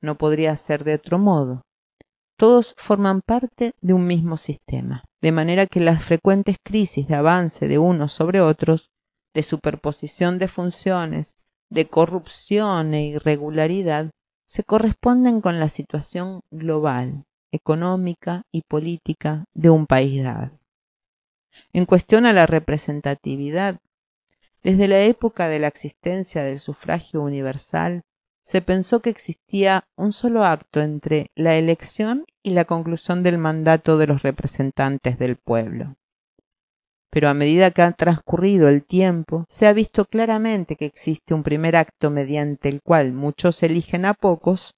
No 0.00 0.16
podría 0.16 0.56
ser 0.56 0.82
de 0.84 0.94
otro 0.94 1.18
modo 1.18 1.62
todos 2.42 2.74
forman 2.76 3.20
parte 3.20 3.70
de 3.82 3.92
un 3.92 4.08
mismo 4.08 4.36
sistema, 4.36 5.04
de 5.20 5.30
manera 5.30 5.68
que 5.68 5.78
las 5.78 6.02
frecuentes 6.02 6.56
crisis 6.60 7.06
de 7.06 7.14
avance 7.14 7.68
de 7.68 7.78
unos 7.78 8.12
sobre 8.12 8.40
otros, 8.40 8.90
de 9.32 9.44
superposición 9.44 10.40
de 10.40 10.48
funciones, 10.48 11.36
de 11.70 11.86
corrupción 11.86 12.94
e 12.94 13.06
irregularidad, 13.06 14.10
se 14.44 14.64
corresponden 14.64 15.40
con 15.40 15.60
la 15.60 15.68
situación 15.68 16.40
global, 16.50 17.26
económica 17.52 18.42
y 18.50 18.62
política 18.62 19.44
de 19.54 19.70
un 19.70 19.86
país 19.86 20.24
dado. 20.24 20.58
En 21.72 21.86
cuestión 21.86 22.26
a 22.26 22.32
la 22.32 22.46
representatividad, 22.46 23.78
desde 24.64 24.88
la 24.88 25.00
época 25.02 25.46
de 25.46 25.60
la 25.60 25.68
existencia 25.68 26.42
del 26.42 26.58
sufragio 26.58 27.22
universal, 27.22 28.02
se 28.42 28.60
pensó 28.60 29.00
que 29.00 29.10
existía 29.10 29.84
un 29.96 30.12
solo 30.12 30.44
acto 30.44 30.80
entre 30.80 31.30
la 31.34 31.56
elección 31.56 32.24
y 32.42 32.50
la 32.50 32.64
conclusión 32.64 33.22
del 33.22 33.38
mandato 33.38 33.98
de 33.98 34.08
los 34.08 34.22
representantes 34.22 35.18
del 35.18 35.36
pueblo. 35.36 35.96
Pero 37.10 37.28
a 37.28 37.34
medida 37.34 37.70
que 37.70 37.82
ha 37.82 37.92
transcurrido 37.92 38.68
el 38.68 38.84
tiempo, 38.84 39.44
se 39.48 39.66
ha 39.66 39.72
visto 39.72 40.06
claramente 40.06 40.76
que 40.76 40.86
existe 40.86 41.34
un 41.34 41.42
primer 41.42 41.76
acto 41.76 42.10
mediante 42.10 42.68
el 42.68 42.80
cual 42.82 43.12
muchos 43.12 43.62
eligen 43.62 44.06
a 44.06 44.14
pocos 44.14 44.72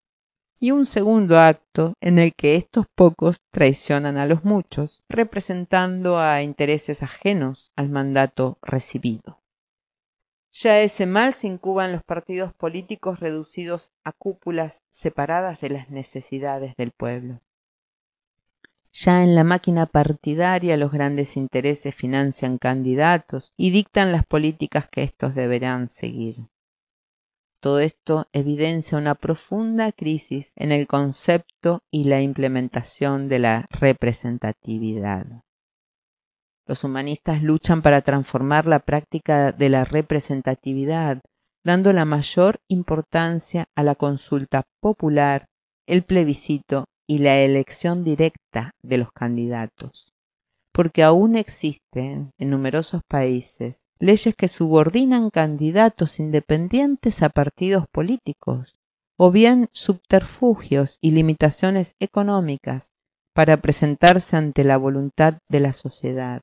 y 0.58 0.70
un 0.70 0.86
segundo 0.86 1.38
acto 1.38 1.94
en 2.00 2.18
el 2.18 2.34
que 2.34 2.56
estos 2.56 2.86
pocos 2.94 3.36
traicionan 3.50 4.16
a 4.16 4.26
los 4.26 4.44
muchos, 4.44 5.02
representando 5.08 6.18
a 6.18 6.42
intereses 6.42 7.02
ajenos 7.02 7.70
al 7.76 7.88
mandato 7.88 8.58
recibido. 8.62 9.43
Ya 10.56 10.80
ese 10.80 11.06
mal 11.06 11.34
se 11.34 11.48
incuba 11.48 11.88
los 11.88 12.04
partidos 12.04 12.54
políticos 12.54 13.18
reducidos 13.18 13.92
a 14.04 14.12
cúpulas 14.12 14.84
separadas 14.88 15.60
de 15.60 15.70
las 15.70 15.90
necesidades 15.90 16.76
del 16.76 16.92
pueblo. 16.92 17.40
Ya 18.92 19.24
en 19.24 19.34
la 19.34 19.42
máquina 19.42 19.86
partidaria 19.86 20.76
los 20.76 20.92
grandes 20.92 21.36
intereses 21.36 21.92
financian 21.92 22.58
candidatos 22.58 23.52
y 23.56 23.70
dictan 23.70 24.12
las 24.12 24.24
políticas 24.24 24.88
que 24.88 25.02
éstos 25.02 25.34
deberán 25.34 25.90
seguir. 25.90 26.46
Todo 27.58 27.80
esto 27.80 28.28
evidencia 28.32 28.96
una 28.96 29.16
profunda 29.16 29.90
crisis 29.90 30.52
en 30.54 30.70
el 30.70 30.86
concepto 30.86 31.82
y 31.90 32.04
la 32.04 32.20
implementación 32.20 33.28
de 33.28 33.40
la 33.40 33.66
representatividad. 33.70 35.43
Los 36.66 36.82
humanistas 36.82 37.42
luchan 37.42 37.82
para 37.82 38.00
transformar 38.00 38.66
la 38.66 38.78
práctica 38.78 39.52
de 39.52 39.68
la 39.68 39.84
representatividad, 39.84 41.20
dando 41.62 41.92
la 41.92 42.06
mayor 42.06 42.60
importancia 42.68 43.66
a 43.74 43.82
la 43.82 43.94
consulta 43.94 44.62
popular, 44.80 45.46
el 45.86 46.04
plebiscito 46.04 46.86
y 47.06 47.18
la 47.18 47.38
elección 47.40 48.02
directa 48.02 48.70
de 48.82 48.98
los 48.98 49.12
candidatos. 49.12 50.14
Porque 50.72 51.02
aún 51.02 51.36
existen 51.36 52.30
en 52.38 52.50
numerosos 52.50 53.02
países 53.06 53.84
leyes 53.98 54.34
que 54.34 54.48
subordinan 54.48 55.30
candidatos 55.30 56.18
independientes 56.18 57.22
a 57.22 57.28
partidos 57.28 57.84
políticos, 57.92 58.74
o 59.16 59.30
bien 59.30 59.68
subterfugios 59.72 60.98
y 61.00 61.12
limitaciones 61.12 61.94
económicas 62.00 62.90
para 63.34 63.56
presentarse 63.58 64.36
ante 64.36 64.64
la 64.64 64.76
voluntad 64.76 65.38
de 65.48 65.60
la 65.60 65.72
sociedad. 65.72 66.42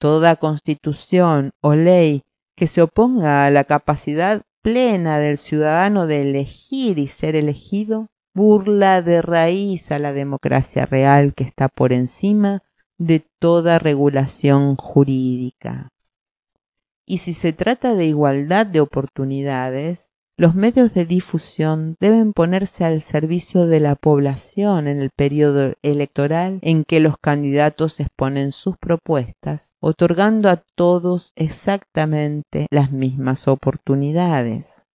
Toda 0.00 0.36
constitución 0.36 1.52
o 1.60 1.74
ley 1.74 2.22
que 2.56 2.66
se 2.66 2.80
oponga 2.80 3.44
a 3.44 3.50
la 3.50 3.64
capacidad 3.64 4.40
plena 4.62 5.18
del 5.18 5.36
ciudadano 5.36 6.06
de 6.06 6.22
elegir 6.22 6.98
y 6.98 7.06
ser 7.06 7.36
elegido, 7.36 8.08
burla 8.34 9.02
de 9.02 9.20
raíz 9.20 9.92
a 9.92 9.98
la 9.98 10.14
democracia 10.14 10.86
real 10.86 11.34
que 11.34 11.44
está 11.44 11.68
por 11.68 11.92
encima 11.92 12.62
de 12.96 13.22
toda 13.38 13.78
regulación 13.78 14.74
jurídica. 14.76 15.90
Y 17.04 17.18
si 17.18 17.34
se 17.34 17.52
trata 17.52 17.94
de 17.94 18.06
igualdad 18.06 18.64
de 18.64 18.80
oportunidades, 18.80 20.09
los 20.40 20.54
medios 20.54 20.94
de 20.94 21.04
difusión 21.04 21.96
deben 22.00 22.32
ponerse 22.32 22.86
al 22.86 23.02
servicio 23.02 23.66
de 23.66 23.78
la 23.78 23.94
población 23.94 24.88
en 24.88 25.02
el 25.02 25.10
periodo 25.10 25.74
electoral 25.82 26.60
en 26.62 26.84
que 26.84 26.98
los 26.98 27.18
candidatos 27.18 28.00
exponen 28.00 28.50
sus 28.50 28.78
propuestas, 28.78 29.74
otorgando 29.80 30.48
a 30.48 30.56
todos 30.56 31.34
exactamente 31.36 32.68
las 32.70 32.90
mismas 32.90 33.48
oportunidades. 33.48 34.86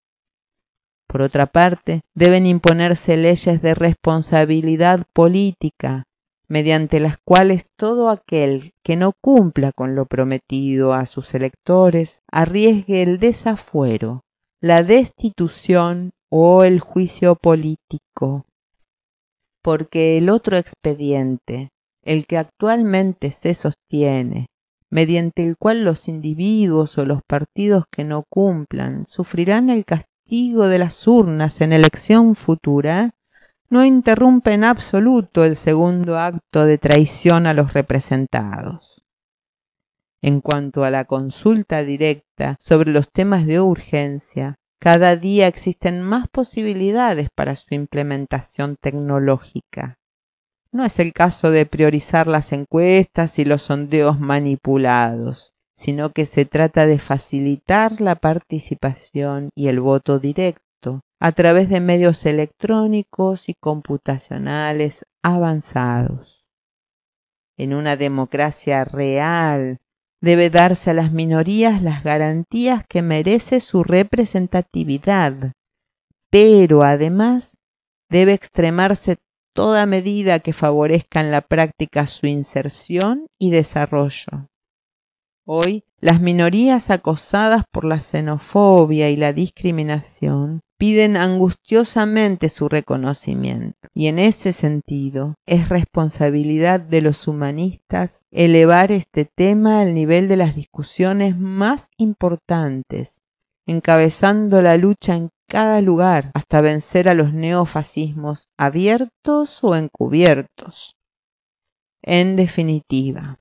Por 1.07 1.21
otra 1.21 1.45
parte, 1.45 2.01
deben 2.15 2.47
imponerse 2.47 3.15
leyes 3.15 3.61
de 3.61 3.75
responsabilidad 3.75 5.03
política, 5.13 6.05
mediante 6.47 6.99
las 6.99 7.17
cuales 7.23 7.67
todo 7.75 8.09
aquel 8.09 8.73
que 8.81 8.95
no 8.95 9.11
cumpla 9.21 9.73
con 9.73 9.93
lo 9.93 10.07
prometido 10.07 10.95
a 10.95 11.05
sus 11.05 11.35
electores 11.35 12.23
arriesgue 12.31 13.03
el 13.03 13.19
desafuero 13.19 14.25
la 14.61 14.83
destitución 14.83 16.11
o 16.29 16.63
el 16.63 16.79
juicio 16.79 17.35
político. 17.35 18.45
Porque 19.61 20.17
el 20.17 20.29
otro 20.29 20.57
expediente, 20.57 21.69
el 22.03 22.25
que 22.25 22.37
actualmente 22.37 23.31
se 23.31 23.53
sostiene, 23.53 24.47
mediante 24.89 25.43
el 25.43 25.57
cual 25.57 25.83
los 25.83 26.07
individuos 26.07 26.97
o 26.97 27.05
los 27.05 27.21
partidos 27.27 27.83
que 27.91 28.03
no 28.03 28.23
cumplan 28.29 29.05
sufrirán 29.05 29.69
el 29.69 29.85
castigo 29.85 30.67
de 30.67 30.79
las 30.79 31.07
urnas 31.07 31.61
en 31.61 31.73
elección 31.73 32.35
futura, 32.35 33.11
no 33.69 33.83
interrumpe 33.83 34.53
en 34.53 34.63
absoluto 34.63 35.43
el 35.43 35.55
segundo 35.55 36.17
acto 36.17 36.65
de 36.65 36.77
traición 36.77 37.47
a 37.47 37.53
los 37.53 37.73
representados. 37.73 38.94
En 40.25 40.41
cuanto 40.41 40.83
a 40.83 40.89
la 40.89 41.05
consulta 41.05 41.83
directa 41.83 42.55
sobre 42.59 42.91
los 42.91 43.11
temas 43.11 43.45
de 43.45 43.59
urgencia, 43.59 44.55
cada 44.79 45.17
día 45.17 45.45
existen 45.45 46.01
más 46.01 46.27
posibilidades 46.29 47.27
para 47.35 47.55
su 47.55 47.75
implementación 47.75 48.75
tecnológica. 48.81 49.99
No 50.71 50.83
es 50.83 50.97
el 50.97 51.13
caso 51.13 51.51
de 51.51 51.67
priorizar 51.67 52.25
las 52.25 52.53
encuestas 52.53 53.37
y 53.37 53.45
los 53.45 53.61
sondeos 53.61 54.19
manipulados, 54.19 55.53
sino 55.75 56.09
que 56.09 56.25
se 56.25 56.45
trata 56.45 56.87
de 56.87 56.97
facilitar 56.97 58.01
la 58.01 58.15
participación 58.15 59.49
y 59.53 59.67
el 59.67 59.79
voto 59.79 60.17
directo 60.17 61.01
a 61.19 61.33
través 61.33 61.69
de 61.69 61.81
medios 61.81 62.25
electrónicos 62.25 63.47
y 63.47 63.53
computacionales 63.53 65.05
avanzados. 65.21 66.47
En 67.57 67.75
una 67.75 67.95
democracia 67.95 68.85
real 68.85 69.77
debe 70.25 70.49
darse 70.49 70.89
a 70.89 70.95
las 70.95 71.11
minorías 71.11 71.83
las 71.83 72.03
garantías 72.03 72.83
que 72.89 73.03
merece 73.03 73.59
su 73.59 73.83
representatividad, 73.83 75.51
pero 76.31 76.81
además 76.81 77.57
debe 78.09 78.33
extremarse 78.33 79.17
toda 79.53 79.85
medida 79.85 80.39
que 80.39 80.51
favorezca 80.51 81.21
en 81.21 81.29
la 81.29 81.41
práctica 81.41 82.07
su 82.07 82.25
inserción 82.25 83.27
y 83.39 83.51
desarrollo. 83.51 84.47
Hoy, 85.45 85.83
las 85.99 86.19
minorías 86.19 86.89
acosadas 86.89 87.63
por 87.71 87.85
la 87.85 88.01
xenofobia 88.01 89.11
y 89.11 89.17
la 89.17 89.31
discriminación 89.31 90.61
piden 90.77 91.17
angustiosamente 91.17 92.49
su 92.49 92.69
reconocimiento. 92.69 93.87
Y 93.93 94.07
en 94.07 94.19
ese 94.19 94.51
sentido, 94.51 95.35
es 95.45 95.69
responsabilidad 95.69 96.79
de 96.79 97.01
los 97.01 97.27
humanistas 97.27 98.25
elevar 98.31 98.91
este 98.91 99.25
tema 99.25 99.81
al 99.81 99.93
nivel 99.93 100.27
de 100.27 100.37
las 100.37 100.55
discusiones 100.55 101.37
más 101.37 101.89
importantes, 101.97 103.21
encabezando 103.65 104.61
la 104.61 104.77
lucha 104.77 105.15
en 105.15 105.29
cada 105.47 105.81
lugar 105.81 106.31
hasta 106.33 106.61
vencer 106.61 107.07
a 107.07 107.13
los 107.13 107.33
neofascismos 107.33 108.49
abiertos 108.57 109.63
o 109.63 109.75
encubiertos. 109.75 110.97
En 112.01 112.35
definitiva, 112.35 113.39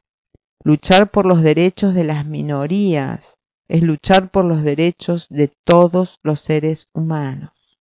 luchar 0.63 1.11
por 1.11 1.27
los 1.27 1.43
derechos 1.43 1.95
de 1.95 2.05
las 2.05 2.25
minorías 2.25 3.39
es 3.69 3.83
luchar 3.83 4.31
por 4.31 4.45
los 4.45 4.63
derechos 4.63 5.29
de 5.29 5.49
todos 5.49 6.19
los 6.23 6.41
seres 6.41 6.89
humanos. 6.93 7.79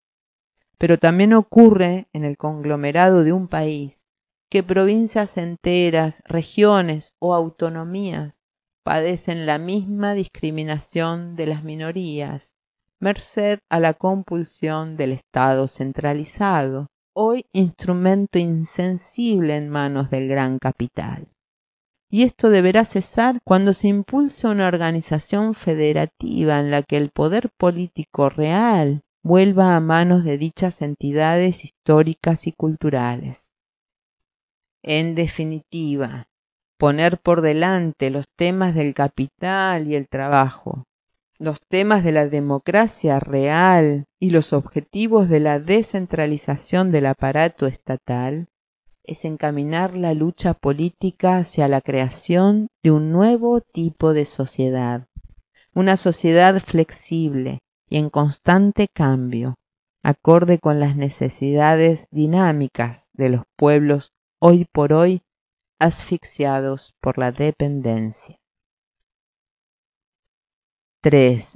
Pero 0.78 0.98
también 0.98 1.34
ocurre 1.34 2.08
en 2.14 2.24
el 2.24 2.38
conglomerado 2.38 3.24
de 3.24 3.34
un 3.34 3.48
país 3.48 4.06
que 4.50 4.64
provincias 4.64 5.38
enteras, 5.38 6.24
regiones 6.26 7.16
o 7.20 7.34
autonomías 7.34 8.40
padecen 8.84 9.46
la 9.46 9.58
misma 9.58 10.14
discriminación 10.14 11.36
de 11.36 11.48
las 11.48 11.64
minorías, 11.64 12.56
merced 13.00 13.60
a 13.70 13.80
la 13.80 13.94
compulsión 13.94 14.98
del 14.98 15.14
Estado 15.14 15.68
centralizado, 15.68 16.88
hoy 17.14 17.46
instrumento 17.54 18.40
insensible 18.40 19.56
en 19.56 19.70
manos 19.70 20.10
del 20.10 20.28
gran 20.28 20.60
capital 20.60 21.33
y 22.14 22.22
esto 22.22 22.52
deberá 22.52 22.86
cesar 22.86 23.40
cuando 23.44 23.74
se 23.74 23.88
impulse 23.88 24.46
una 24.46 24.68
organización 24.68 25.56
federativa 25.56 26.60
en 26.60 26.70
la 26.70 26.84
que 26.84 26.98
el 26.98 27.10
poder 27.10 27.50
político 27.58 28.30
real 28.30 29.02
vuelva 29.24 29.76
a 29.76 29.80
manos 29.80 30.24
de 30.24 30.38
dichas 30.38 30.84
entidades 30.84 31.66
históricas 31.66 32.46
y 32.46 32.52
culturales. 32.52 33.54
En 34.84 35.16
definitiva, 35.16 36.28
poner 36.78 37.18
por 37.18 37.42
delante 37.42 38.12
los 38.12 38.26
temas 38.38 38.76
del 38.76 38.94
capital 38.94 39.88
y 39.88 39.96
el 39.96 40.08
trabajo, 40.08 40.84
los 41.40 41.58
temas 41.68 42.04
de 42.04 42.12
la 42.12 42.28
democracia 42.28 43.20
real 43.20 44.06
y 44.20 44.30
los 44.30 44.54
objetivos 44.54 45.30
de 45.30 45.40
la 45.40 45.58
descentralización 45.58 46.92
del 46.92 47.08
aparato 47.08 47.66
estatal 47.66 48.50
es 49.04 49.26
encaminar 49.26 49.96
la 49.96 50.14
lucha 50.14 50.54
política 50.54 51.38
hacia 51.38 51.68
la 51.68 51.82
creación 51.82 52.68
de 52.82 52.92
un 52.92 53.12
nuevo 53.12 53.62
tipo 53.62 54.14
de 54.14 54.26
sociedad, 54.26 55.08
una 55.74 55.98
sociedad 55.98 56.62
flexible 56.62 57.60
y 57.90 57.98
en 57.98 58.10
constante 58.10 58.88
cambio, 58.88 59.56
acorde 60.04 60.60
con 60.60 60.80
las 60.80 60.96
necesidades 60.96 62.08
dinámicas 62.12 63.10
de 63.14 63.30
los 63.30 63.44
pueblos 63.58 64.14
hoy 64.40 64.66
por 64.72 64.94
hoy 64.94 65.22
asfixiados 65.80 66.96
por 67.02 67.18
la 67.18 67.32
dependencia. 67.32 68.38
3. 71.02 71.56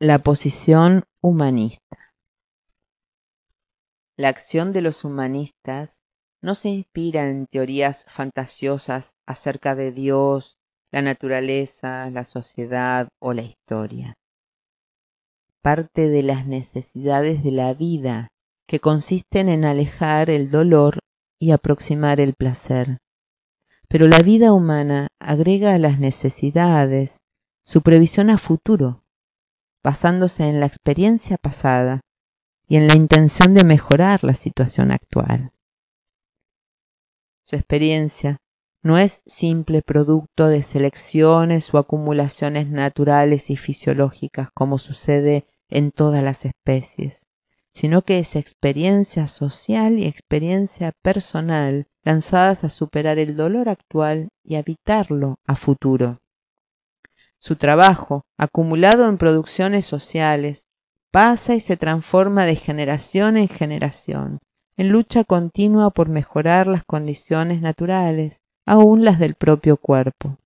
La 0.00 0.18
posición 0.18 1.04
humanista. 1.20 1.98
La 4.16 4.28
acción 4.28 4.72
de 4.72 4.82
los 4.82 5.04
humanistas 5.04 6.02
no 6.40 6.54
se 6.54 6.68
inspira 6.68 7.28
en 7.28 7.46
teorías 7.46 8.04
fantasiosas 8.08 9.16
acerca 9.26 9.74
de 9.74 9.92
Dios, 9.92 10.58
la 10.90 11.02
naturaleza, 11.02 12.10
la 12.10 12.24
sociedad 12.24 13.08
o 13.20 13.32
la 13.32 13.42
historia. 13.42 14.14
Parte 15.62 16.08
de 16.08 16.22
las 16.22 16.46
necesidades 16.46 17.42
de 17.42 17.50
la 17.50 17.74
vida 17.74 18.28
que 18.66 18.80
consisten 18.80 19.48
en 19.48 19.64
alejar 19.64 20.30
el 20.30 20.50
dolor 20.50 21.00
y 21.40 21.50
aproximar 21.50 22.20
el 22.20 22.34
placer. 22.34 22.98
Pero 23.88 24.06
la 24.06 24.20
vida 24.20 24.52
humana 24.52 25.08
agrega 25.18 25.74
a 25.74 25.78
las 25.78 25.98
necesidades 25.98 27.18
su 27.64 27.82
previsión 27.82 28.30
a 28.30 28.38
futuro, 28.38 29.04
basándose 29.82 30.44
en 30.44 30.60
la 30.60 30.66
experiencia 30.66 31.36
pasada 31.38 32.00
y 32.66 32.76
en 32.76 32.86
la 32.86 32.94
intención 32.94 33.54
de 33.54 33.64
mejorar 33.64 34.24
la 34.24 34.34
situación 34.34 34.90
actual. 34.90 35.52
Su 37.48 37.56
experiencia 37.56 38.36
no 38.82 38.98
es 38.98 39.22
simple 39.24 39.80
producto 39.80 40.48
de 40.48 40.62
selecciones 40.62 41.72
o 41.72 41.78
acumulaciones 41.78 42.68
naturales 42.68 43.48
y 43.48 43.56
fisiológicas 43.56 44.50
como 44.52 44.76
sucede 44.76 45.46
en 45.70 45.90
todas 45.90 46.22
las 46.22 46.44
especies, 46.44 47.26
sino 47.72 48.02
que 48.02 48.18
es 48.18 48.36
experiencia 48.36 49.28
social 49.28 49.98
y 49.98 50.06
experiencia 50.06 50.92
personal 51.00 51.86
lanzadas 52.02 52.64
a 52.64 52.68
superar 52.68 53.18
el 53.18 53.34
dolor 53.34 53.70
actual 53.70 54.28
y 54.44 54.56
evitarlo 54.56 55.36
a 55.46 55.54
futuro. 55.54 56.18
Su 57.38 57.56
trabajo, 57.56 58.26
acumulado 58.36 59.08
en 59.08 59.16
producciones 59.16 59.86
sociales, 59.86 60.66
pasa 61.10 61.54
y 61.54 61.60
se 61.60 61.78
transforma 61.78 62.44
de 62.44 62.56
generación 62.56 63.38
en 63.38 63.48
generación, 63.48 64.38
en 64.78 64.90
lucha 64.90 65.24
continua 65.24 65.90
por 65.90 66.08
mejorar 66.08 66.68
las 66.68 66.84
condiciones 66.84 67.60
naturales, 67.60 68.42
aun 68.64 69.04
las 69.04 69.18
del 69.18 69.34
propio 69.34 69.76
cuerpo. 69.76 70.38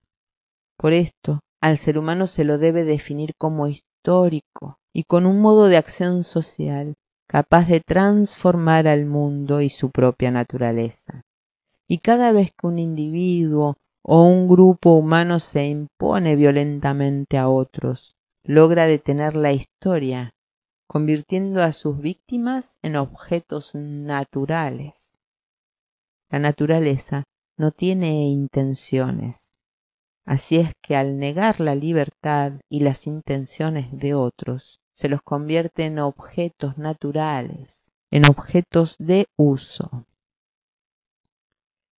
Por 0.75 0.91
esto, 0.91 1.41
al 1.61 1.77
ser 1.77 1.99
humano 1.99 2.25
se 2.25 2.43
lo 2.43 2.57
debe 2.57 2.83
definir 2.83 3.35
como 3.37 3.67
histórico 3.67 4.79
y 4.91 5.03
con 5.03 5.27
un 5.27 5.39
modo 5.39 5.67
de 5.67 5.77
acción 5.77 6.23
social 6.23 6.95
capaz 7.27 7.67
de 7.67 7.79
transformar 7.79 8.87
al 8.87 9.05
mundo 9.05 9.61
y 9.61 9.69
su 9.69 9.91
propia 9.91 10.31
naturaleza. 10.31 11.21
Y 11.87 11.99
cada 11.99 12.31
vez 12.31 12.51
que 12.59 12.65
un 12.65 12.79
individuo 12.79 13.75
o 14.01 14.23
un 14.23 14.47
grupo 14.47 14.93
humano 14.93 15.39
se 15.39 15.67
impone 15.67 16.35
violentamente 16.35 17.37
a 17.37 17.49
otros, 17.49 18.15
logra 18.43 18.87
detener 18.87 19.35
la 19.35 19.51
historia 19.51 20.33
convirtiendo 20.93 21.63
a 21.63 21.73
sus 21.73 21.97
víctimas 21.97 22.77
en 22.83 22.97
objetos 22.97 23.73
naturales. 23.73 25.15
La 26.29 26.37
naturaleza 26.37 27.23
no 27.57 27.71
tiene 27.71 28.27
intenciones. 28.27 29.53
Así 30.23 30.59
es 30.59 30.71
que 30.83 30.95
al 30.95 31.17
negar 31.17 31.59
la 31.59 31.73
libertad 31.73 32.61
y 32.69 32.81
las 32.81 33.07
intenciones 33.07 33.87
de 33.91 34.13
otros, 34.13 34.81
se 34.93 35.09
los 35.09 35.23
convierte 35.23 35.85
en 35.85 35.97
objetos 35.97 36.77
naturales, 36.77 37.89
en 38.11 38.29
objetos 38.29 38.95
de 38.99 39.25
uso. 39.35 40.05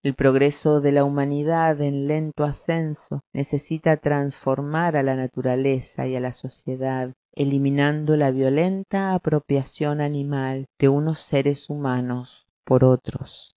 El 0.04 0.14
progreso 0.14 0.80
de 0.80 0.92
la 0.92 1.02
humanidad 1.02 1.80
en 1.80 2.07
lento 2.07 2.44
ascenso 2.44 3.22
necesita 3.33 3.96
transformar 3.96 4.94
a 4.94 5.02
la 5.02 5.16
naturaleza 5.16 6.07
y 6.07 6.14
a 6.14 6.20
la 6.20 6.30
sociedad 6.30 7.12
eliminando 7.37 8.16
la 8.16 8.31
violenta 8.31 9.14
apropiación 9.14 10.01
animal 10.01 10.66
de 10.79 10.88
unos 10.88 11.18
seres 11.18 11.70
humanos 11.70 12.47
por 12.64 12.85
otros. 12.85 13.55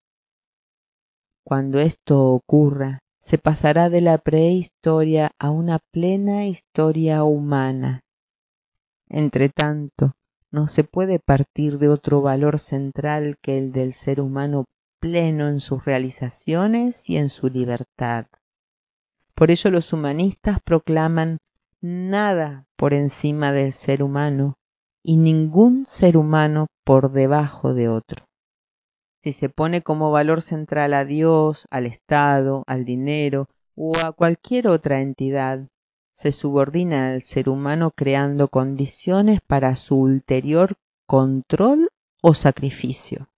Cuando 1.43 1.79
esto 1.79 2.31
ocurra, 2.31 2.99
se 3.19 3.37
pasará 3.37 3.89
de 3.89 4.01
la 4.01 4.17
prehistoria 4.17 5.31
a 5.39 5.49
una 5.49 5.79
plena 5.91 6.45
historia 6.45 7.23
humana. 7.23 8.01
Entretanto, 9.09 10.13
no 10.51 10.67
se 10.67 10.83
puede 10.83 11.19
partir 11.19 11.77
de 11.77 11.89
otro 11.89 12.21
valor 12.21 12.59
central 12.59 13.35
que 13.41 13.57
el 13.57 13.71
del 13.71 13.93
ser 13.93 14.21
humano 14.21 14.65
pleno 14.99 15.47
en 15.47 15.59
sus 15.59 15.85
realizaciones 15.85 17.09
y 17.09 17.17
en 17.17 17.29
su 17.29 17.49
libertad. 17.49 18.27
Por 19.35 19.51
ello 19.51 19.69
los 19.71 19.93
humanistas 19.93 20.59
proclaman 20.63 21.37
nada 21.81 22.65
por 22.75 22.93
encima 22.93 23.51
del 23.51 23.73
ser 23.73 24.03
humano 24.03 24.55
y 25.03 25.17
ningún 25.17 25.85
ser 25.85 26.17
humano 26.17 26.67
por 26.83 27.11
debajo 27.11 27.73
de 27.73 27.89
otro. 27.89 28.25
Si 29.23 29.31
se 29.33 29.49
pone 29.49 29.81
como 29.81 30.11
valor 30.11 30.41
central 30.41 30.93
a 30.93 31.05
Dios, 31.05 31.67
al 31.69 31.85
Estado, 31.85 32.63
al 32.67 32.85
dinero 32.85 33.47
o 33.75 33.97
a 33.97 34.11
cualquier 34.11 34.67
otra 34.67 35.01
entidad, 35.01 35.67
se 36.13 36.31
subordina 36.31 37.09
al 37.09 37.21
ser 37.21 37.47
humano 37.47 37.91
creando 37.91 38.47
condiciones 38.47 39.39
para 39.45 39.75
su 39.75 39.97
ulterior 39.97 40.73
control 41.05 41.89
o 42.21 42.33
sacrificio. 42.33 43.29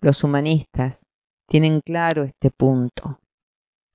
Los 0.00 0.24
humanistas 0.24 1.06
tienen 1.46 1.80
claro 1.80 2.24
este 2.24 2.50
punto. 2.50 3.20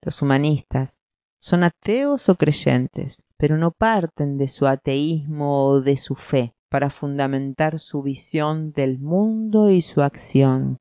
Los 0.02 0.22
humanistas 0.22 1.01
son 1.42 1.64
ateos 1.64 2.30
o 2.30 2.36
creyentes, 2.36 3.24
pero 3.36 3.58
no 3.58 3.72
parten 3.72 4.38
de 4.38 4.48
su 4.48 4.68
ateísmo 4.68 5.66
o 5.66 5.82
de 5.82 5.98
su 5.98 6.14
fe 6.14 6.54
para 6.70 6.92
fundamentar 6.92 7.80
su 7.80 8.04
visión 8.04 8.72
del 8.74 9.00
mundo 9.00 9.72
y 9.72 9.82
su 9.82 10.04
acción. 10.04 10.78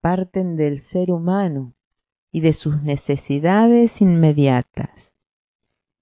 Parten 0.00 0.56
del 0.56 0.80
ser 0.80 1.10
humano 1.10 1.74
y 2.32 2.40
de 2.40 2.54
sus 2.54 2.82
necesidades 2.82 4.00
inmediatas. 4.00 5.14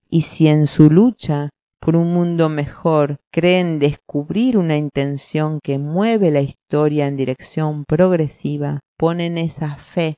Y 0.09 0.23
si 0.23 0.47
en 0.47 0.69
su 0.69 0.91
lucha 0.91 1.51
por 1.81 1.97
un 1.97 2.13
mundo 2.13 2.49
mejor 2.49 3.19
creen 3.33 3.81
descubrir 3.81 4.59
una 4.59 4.77
intención 4.77 5.59
que 5.61 5.79
mueve 5.79 6.31
la 6.31 6.41
historia 6.41 7.09
en 7.09 7.17
dirección 7.17 7.85
progresiva, 7.85 8.79
ponen 8.97 9.39
esa 9.39 9.75
fe 9.75 10.15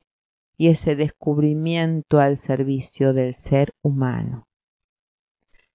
y 0.61 0.67
ese 0.67 0.95
descubrimiento 0.95 2.19
al 2.19 2.37
servicio 2.37 3.13
del 3.13 3.33
ser 3.33 3.71
humano. 3.81 4.47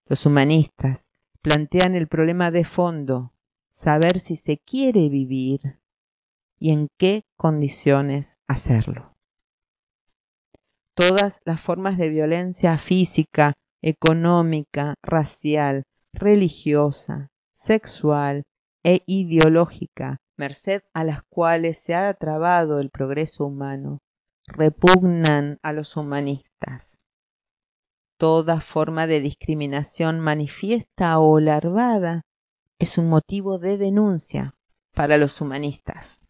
Los 0.05 0.27
humanistas 0.27 1.09
plantean 1.43 1.97
el 1.97 2.07
problema 2.07 2.53
de 2.53 2.63
fondo, 2.63 3.33
saber 3.73 4.21
si 4.21 4.37
se 4.37 4.59
quiere 4.59 5.09
vivir 5.09 5.81
y 6.61 6.71
en 6.71 6.87
qué 6.99 7.25
condiciones 7.35 8.39
hacerlo. 8.47 9.17
Todas 10.95 11.41
las 11.45 11.61
formas 11.61 11.99
de 11.99 12.09
violencia 12.09 12.79
física, 12.79 13.55
económica, 13.83 14.95
racial, 15.03 15.83
religiosa, 16.13 17.33
sexual 17.53 18.45
e 18.85 19.03
ideológica, 19.07 20.19
merced 20.37 20.83
a 20.95 21.03
las 21.03 21.25
cuales 21.25 21.77
se 21.77 21.97
ha 21.97 22.15
trabado 22.15 22.79
el 22.79 22.91
progreso 22.91 23.47
humano, 23.47 23.99
repugnan 24.47 25.59
a 25.63 25.73
los 25.73 25.97
humanistas. 25.97 27.01
Toda 28.19 28.61
forma 28.61 29.07
de 29.07 29.21
discriminación 29.21 30.21
manifiesta 30.21 31.19
o 31.19 31.39
larvada 31.41 32.23
es 32.79 32.99
un 32.99 33.09
motivo 33.09 33.59
de 33.59 33.77
denuncia 33.77 34.55
para 34.95 35.19
los 35.19 35.41
humanistas. 35.41 36.23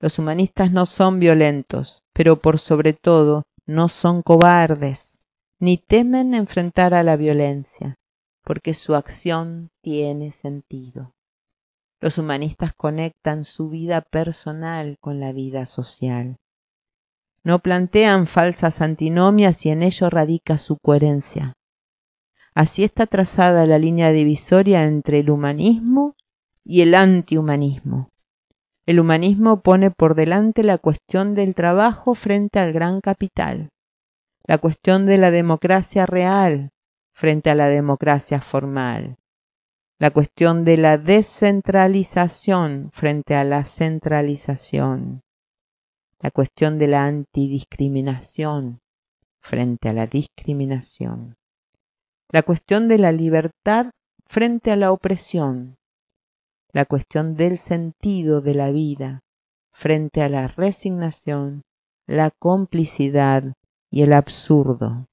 Los 0.00 0.18
humanistas 0.18 0.72
no 0.72 0.86
son 0.86 1.18
violentos, 1.18 2.04
pero 2.12 2.36
por 2.36 2.58
sobre 2.58 2.92
todo 2.92 3.44
no 3.66 3.88
son 3.88 4.22
cobardes, 4.22 5.20
ni 5.58 5.76
temen 5.76 6.34
enfrentar 6.34 6.94
a 6.94 7.02
la 7.02 7.16
violencia, 7.16 7.94
porque 8.42 8.74
su 8.74 8.94
acción 8.94 9.70
tiene 9.82 10.30
sentido. 10.30 11.14
Los 12.00 12.18
humanistas 12.18 12.72
conectan 12.74 13.44
su 13.44 13.70
vida 13.70 14.00
personal 14.02 14.96
con 15.00 15.18
la 15.18 15.32
vida 15.32 15.66
social. 15.66 16.36
No 17.42 17.58
plantean 17.58 18.26
falsas 18.26 18.80
antinomias 18.80 19.66
y 19.66 19.70
en 19.70 19.82
ello 19.82 20.08
radica 20.08 20.58
su 20.58 20.76
coherencia. 20.78 21.54
Así 22.54 22.84
está 22.84 23.06
trazada 23.06 23.66
la 23.66 23.78
línea 23.78 24.12
divisoria 24.12 24.84
entre 24.84 25.20
el 25.20 25.30
humanismo 25.30 26.14
y 26.64 26.82
el 26.82 26.94
antihumanismo. 26.94 28.08
El 28.86 29.00
humanismo 29.00 29.60
pone 29.60 29.90
por 29.90 30.14
delante 30.14 30.62
la 30.62 30.78
cuestión 30.78 31.34
del 31.34 31.54
trabajo 31.54 32.14
frente 32.14 32.58
al 32.58 32.72
gran 32.72 33.00
capital, 33.00 33.70
la 34.44 34.58
cuestión 34.58 35.04
de 35.04 35.18
la 35.18 35.30
democracia 35.30 36.06
real 36.06 36.70
frente 37.12 37.50
a 37.50 37.54
la 37.54 37.68
democracia 37.68 38.40
formal, 38.40 39.16
la 40.00 40.12
cuestión 40.12 40.64
de 40.64 40.76
la 40.76 40.96
descentralización 40.96 42.90
frente 42.92 43.34
a 43.34 43.42
la 43.42 43.64
centralización, 43.64 45.22
la 46.20 46.30
cuestión 46.30 46.78
de 46.78 46.86
la 46.86 47.06
antidiscriminación 47.06 48.78
frente 49.40 49.88
a 49.88 49.92
la 49.92 50.06
discriminación, 50.06 51.34
la 52.30 52.42
cuestión 52.42 52.86
de 52.86 52.98
la 52.98 53.10
libertad 53.10 53.90
frente 54.24 54.70
a 54.70 54.76
la 54.76 54.92
opresión, 54.92 55.78
la 56.72 56.84
cuestión 56.84 57.34
del 57.34 57.58
sentido 57.58 58.40
de 58.40 58.54
la 58.54 58.70
vida 58.70 59.20
frente 59.72 60.22
a 60.22 60.28
la 60.28 60.46
resignación, 60.46 61.62
la 62.06 62.30
complicidad 62.30 63.52
y 63.90 64.02
el 64.02 64.12
absurdo 64.12 65.07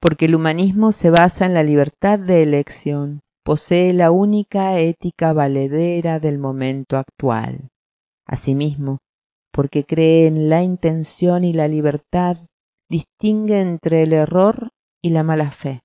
porque 0.00 0.26
el 0.26 0.34
humanismo 0.34 0.92
se 0.92 1.10
basa 1.10 1.46
en 1.46 1.54
la 1.54 1.62
libertad 1.62 2.18
de 2.18 2.42
elección, 2.42 3.20
posee 3.44 3.92
la 3.92 4.10
única 4.10 4.78
ética 4.78 5.32
valedera 5.32 6.20
del 6.20 6.38
momento 6.38 6.96
actual. 6.96 7.70
Asimismo, 8.26 8.98
porque 9.52 9.84
cree 9.84 10.26
en 10.26 10.48
la 10.48 10.62
intención 10.62 11.44
y 11.44 11.52
la 11.52 11.66
libertad, 11.66 12.36
distingue 12.88 13.60
entre 13.60 14.02
el 14.02 14.12
error 14.12 14.70
y 15.02 15.10
la 15.10 15.22
mala 15.22 15.50
fe, 15.50 15.80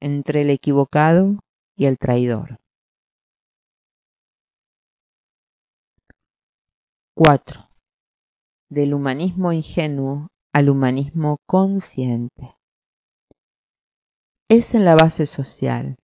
entre 0.00 0.42
el 0.42 0.50
equivocado 0.50 1.40
y 1.76 1.86
el 1.86 1.98
traidor. 1.98 2.58
4. 7.16 7.68
Del 8.70 8.94
humanismo 8.94 9.52
ingenuo 9.52 10.28
al 10.52 10.68
humanismo 10.68 11.38
consciente 11.46 12.53
es 14.48 14.74
en 14.74 14.84
la 14.84 14.94
base 14.94 15.26
social, 15.26 15.96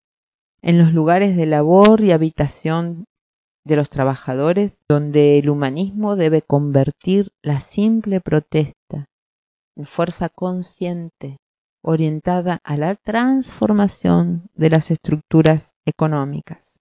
en 0.62 0.78
los 0.78 0.92
lugares 0.92 1.36
de 1.36 1.46
labor 1.46 2.00
y 2.00 2.12
habitación 2.12 3.04
de 3.64 3.76
los 3.76 3.90
trabajadores, 3.90 4.80
donde 4.88 5.38
el 5.38 5.50
humanismo 5.50 6.16
debe 6.16 6.42
convertir 6.42 7.30
la 7.42 7.60
simple 7.60 8.20
protesta 8.20 9.06
en 9.76 9.86
fuerza 9.86 10.28
consciente 10.28 11.38
orientada 11.82 12.60
a 12.64 12.76
la 12.76 12.94
transformación 12.94 14.48
de 14.54 14.70
las 14.70 14.90
estructuras 14.90 15.72
económicas. 15.86 16.80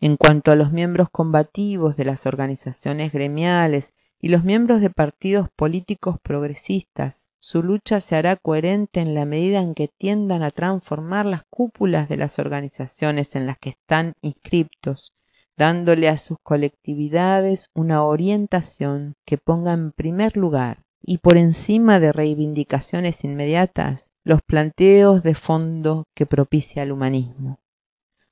En 0.00 0.16
cuanto 0.16 0.50
a 0.50 0.56
los 0.56 0.72
miembros 0.72 1.08
combativos 1.10 1.96
de 1.96 2.04
las 2.04 2.26
organizaciones 2.26 3.12
gremiales 3.12 3.94
y 4.26 4.28
los 4.28 4.42
miembros 4.42 4.80
de 4.80 4.90
partidos 4.90 5.50
políticos 5.54 6.16
progresistas. 6.20 7.30
Su 7.38 7.62
lucha 7.62 8.00
se 8.00 8.16
hará 8.16 8.34
coherente 8.34 9.00
en 9.00 9.14
la 9.14 9.24
medida 9.24 9.60
en 9.60 9.72
que 9.72 9.86
tiendan 9.86 10.42
a 10.42 10.50
transformar 10.50 11.26
las 11.26 11.42
cúpulas 11.48 12.08
de 12.08 12.16
las 12.16 12.40
organizaciones 12.40 13.36
en 13.36 13.46
las 13.46 13.56
que 13.56 13.68
están 13.68 14.14
inscriptos, 14.22 15.12
dándole 15.56 16.08
a 16.08 16.16
sus 16.16 16.38
colectividades 16.42 17.68
una 17.72 18.02
orientación 18.02 19.14
que 19.24 19.38
ponga 19.38 19.74
en 19.74 19.92
primer 19.92 20.36
lugar 20.36 20.82
y 21.00 21.18
por 21.18 21.36
encima 21.36 22.00
de 22.00 22.10
reivindicaciones 22.10 23.22
inmediatas 23.22 24.10
los 24.24 24.40
planteos 24.42 25.22
de 25.22 25.36
fondo 25.36 26.02
que 26.16 26.26
propicia 26.26 26.82
el 26.82 26.90
humanismo 26.90 27.60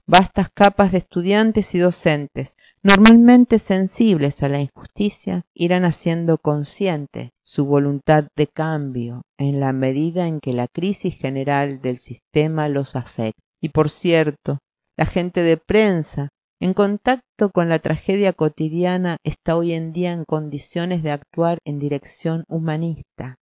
vastas 0.06 0.48
capas 0.52 0.92
de 0.92 0.98
estudiantes 0.98 1.74
y 1.74 1.78
docentes, 1.78 2.56
normalmente 2.82 3.58
sensibles 3.58 4.42
a 4.42 4.48
la 4.48 4.60
injusticia, 4.60 5.46
irán 5.54 5.84
haciendo 5.84 6.38
consciente 6.38 7.32
su 7.42 7.64
voluntad 7.64 8.26
de 8.36 8.46
cambio 8.46 9.22
en 9.38 9.60
la 9.60 9.72
medida 9.72 10.26
en 10.26 10.40
que 10.40 10.52
la 10.52 10.68
crisis 10.68 11.16
general 11.16 11.80
del 11.80 11.98
sistema 11.98 12.68
los 12.68 12.96
afecta. 12.96 13.40
Y 13.60 13.70
por 13.70 13.88
cierto, 13.88 14.58
la 14.96 15.06
gente 15.06 15.42
de 15.42 15.56
prensa, 15.56 16.28
en 16.60 16.74
contacto 16.74 17.50
con 17.50 17.68
la 17.68 17.78
tragedia 17.78 18.32
cotidiana, 18.32 19.16
está 19.24 19.56
hoy 19.56 19.72
en 19.72 19.92
día 19.92 20.12
en 20.12 20.24
condiciones 20.24 21.02
de 21.02 21.10
actuar 21.10 21.58
en 21.64 21.78
dirección 21.78 22.44
humanista, 22.48 23.36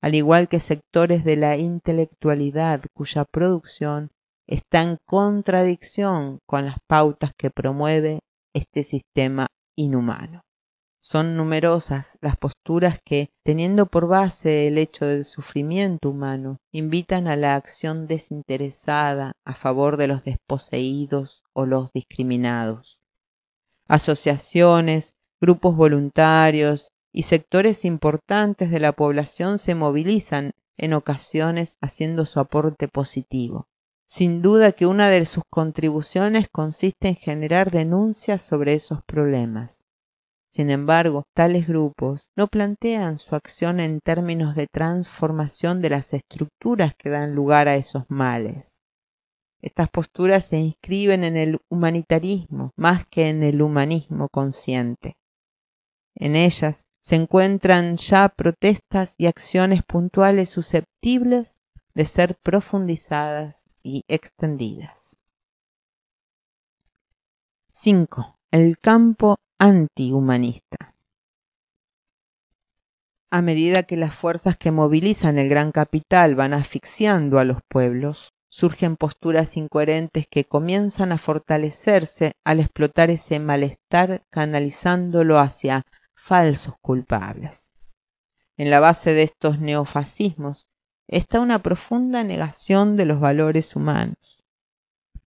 al 0.00 0.14
igual 0.14 0.48
que 0.48 0.60
sectores 0.60 1.24
de 1.24 1.36
la 1.36 1.56
intelectualidad 1.56 2.82
cuya 2.92 3.24
producción 3.24 4.10
está 4.50 4.82
en 4.82 4.98
contradicción 5.06 6.40
con 6.44 6.66
las 6.66 6.78
pautas 6.88 7.30
que 7.38 7.50
promueve 7.50 8.18
este 8.52 8.82
sistema 8.82 9.46
inhumano. 9.76 10.42
Son 11.02 11.36
numerosas 11.36 12.18
las 12.20 12.36
posturas 12.36 12.98
que, 13.04 13.30
teniendo 13.42 13.86
por 13.86 14.06
base 14.06 14.66
el 14.66 14.76
hecho 14.76 15.06
del 15.06 15.24
sufrimiento 15.24 16.10
humano, 16.10 16.58
invitan 16.72 17.28
a 17.28 17.36
la 17.36 17.54
acción 17.54 18.06
desinteresada 18.06 19.32
a 19.46 19.54
favor 19.54 19.96
de 19.96 20.08
los 20.08 20.24
desposeídos 20.24 21.44
o 21.54 21.64
los 21.64 21.90
discriminados. 21.94 23.00
Asociaciones, 23.88 25.14
grupos 25.40 25.76
voluntarios 25.76 26.88
y 27.12 27.22
sectores 27.22 27.84
importantes 27.84 28.70
de 28.70 28.80
la 28.80 28.92
población 28.92 29.58
se 29.58 29.74
movilizan 29.74 30.52
en 30.76 30.92
ocasiones 30.92 31.76
haciendo 31.80 32.26
su 32.26 32.40
aporte 32.40 32.88
positivo. 32.88 33.69
Sin 34.12 34.42
duda 34.42 34.72
que 34.72 34.86
una 34.86 35.08
de 35.08 35.24
sus 35.24 35.44
contribuciones 35.48 36.48
consiste 36.50 37.06
en 37.06 37.14
generar 37.14 37.70
denuncias 37.70 38.42
sobre 38.42 38.74
esos 38.74 39.04
problemas. 39.04 39.84
Sin 40.50 40.68
embargo, 40.70 41.22
tales 41.32 41.68
grupos 41.68 42.32
no 42.36 42.48
plantean 42.48 43.20
su 43.20 43.36
acción 43.36 43.78
en 43.78 44.00
términos 44.00 44.56
de 44.56 44.66
transformación 44.66 45.80
de 45.80 45.90
las 45.90 46.12
estructuras 46.12 46.94
que 46.98 47.08
dan 47.08 47.36
lugar 47.36 47.68
a 47.68 47.76
esos 47.76 48.02
males. 48.08 48.80
Estas 49.62 49.88
posturas 49.88 50.44
se 50.44 50.58
inscriben 50.58 51.22
en 51.22 51.36
el 51.36 51.58
humanitarismo 51.70 52.72
más 52.76 53.06
que 53.06 53.28
en 53.28 53.44
el 53.44 53.62
humanismo 53.62 54.26
consciente. 54.32 55.14
En 56.16 56.34
ellas 56.34 56.88
se 57.00 57.14
encuentran 57.14 57.96
ya 57.96 58.28
protestas 58.28 59.14
y 59.18 59.26
acciones 59.26 59.84
puntuales 59.84 60.50
susceptibles 60.50 61.60
de 61.94 62.06
ser 62.06 62.34
profundizadas 62.42 63.69
y 63.82 64.04
extendidas. 64.08 65.16
5. 67.72 68.38
El 68.50 68.78
campo 68.78 69.38
antihumanista. 69.58 70.94
A 73.30 73.42
medida 73.42 73.84
que 73.84 73.96
las 73.96 74.14
fuerzas 74.14 74.56
que 74.56 74.72
movilizan 74.72 75.38
el 75.38 75.48
gran 75.48 75.70
capital 75.70 76.34
van 76.34 76.52
asfixiando 76.52 77.38
a 77.38 77.44
los 77.44 77.58
pueblos, 77.68 78.30
surgen 78.48 78.96
posturas 78.96 79.56
incoherentes 79.56 80.26
que 80.28 80.44
comienzan 80.44 81.12
a 81.12 81.18
fortalecerse 81.18 82.32
al 82.44 82.58
explotar 82.58 83.10
ese 83.10 83.38
malestar 83.38 84.24
canalizándolo 84.30 85.38
hacia 85.38 85.84
falsos 86.14 86.74
culpables. 86.80 87.72
En 88.56 88.70
la 88.70 88.80
base 88.80 89.14
de 89.14 89.22
estos 89.22 89.60
neofascismos 89.60 90.69
está 91.10 91.40
una 91.40 91.58
profunda 91.58 92.22
negación 92.22 92.96
de 92.96 93.04
los 93.04 93.20
valores 93.20 93.74
humanos. 93.74 94.38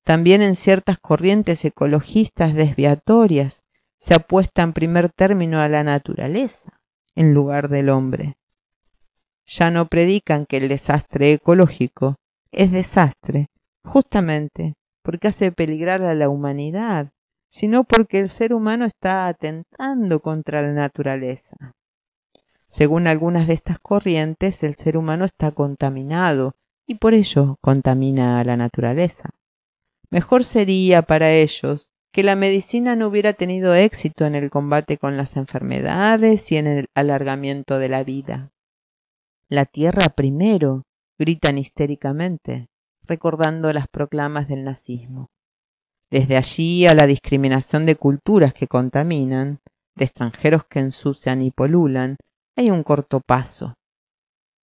También 0.04 0.42
en 0.42 0.56
ciertas 0.56 0.98
corrientes 1.00 1.64
ecologistas 1.66 2.54
desviatorias 2.54 3.66
se 3.98 4.16
apuesta 4.16 4.64
en 4.64 4.74
primer 4.74 5.10
término 5.10 5.60
a 5.60 5.70
la 5.70 5.84
naturaleza 5.84 6.82
en 7.16 7.34
lugar 7.34 7.70
del 7.70 7.90
hombre. 7.90 8.38
Ya 9.46 9.72
no 9.72 9.88
predican 9.88 10.46
que 10.46 10.58
el 10.58 10.70
desastre 10.70 11.34
ecológico 11.34 12.16
es 12.52 12.72
desastre 12.72 13.48
justamente 13.84 14.76
porque 15.04 15.28
hace 15.28 15.52
peligrar 15.52 16.02
a 16.04 16.16
la 16.16 16.30
humanidad, 16.30 17.12
sino 17.50 17.84
porque 17.84 18.20
el 18.20 18.30
ser 18.30 18.54
humano 18.54 18.86
está 18.86 19.28
atentando 19.28 20.22
contra 20.22 20.62
la 20.62 20.72
naturaleza. 20.72 21.74
Según 22.74 23.06
algunas 23.06 23.46
de 23.46 23.54
estas 23.54 23.78
corrientes, 23.78 24.64
el 24.64 24.74
ser 24.78 24.98
humano 24.98 25.26
está 25.26 25.52
contaminado 25.52 26.56
y 26.88 26.96
por 26.96 27.14
ello 27.14 27.60
contamina 27.62 28.40
a 28.40 28.44
la 28.44 28.58
naturaleza. 28.58 29.30
Mejor 30.10 30.44
sería 30.44 31.04
para 31.04 31.32
ellos 31.32 31.92
que 32.12 32.24
la 32.24 32.36
medicina 32.36 32.96
no 32.96 33.10
hubiera 33.10 33.34
tenido 33.34 33.76
éxito 33.76 34.26
en 34.26 34.34
el 34.34 34.50
combate 34.50 34.98
con 34.98 35.18
las 35.18 35.38
enfermedades 35.38 36.52
y 36.52 36.58
en 36.58 36.66
el 36.66 36.88
alargamiento 36.96 37.78
de 37.78 37.90
la 37.90 38.04
vida. 38.04 38.50
La 39.50 39.66
tierra 39.66 40.10
primero, 40.10 40.82
gritan 41.20 41.60
histéricamente, 41.60 42.70
recordando 43.04 43.72
las 43.72 43.88
proclamas 43.88 44.48
del 44.48 44.64
nazismo. 44.64 45.30
Desde 46.10 46.38
allí 46.38 46.88
a 46.88 46.96
la 46.96 47.06
discriminación 47.06 47.86
de 47.86 47.98
culturas 47.98 48.52
que 48.52 48.68
contaminan, 48.68 49.60
de 49.94 50.06
extranjeros 50.06 50.66
que 50.66 50.80
ensucian 50.80 51.44
y 51.44 51.52
polulan, 51.52 52.18
hay 52.56 52.72
un 52.72 52.84
corto 52.84 53.20
paso. 53.20 53.74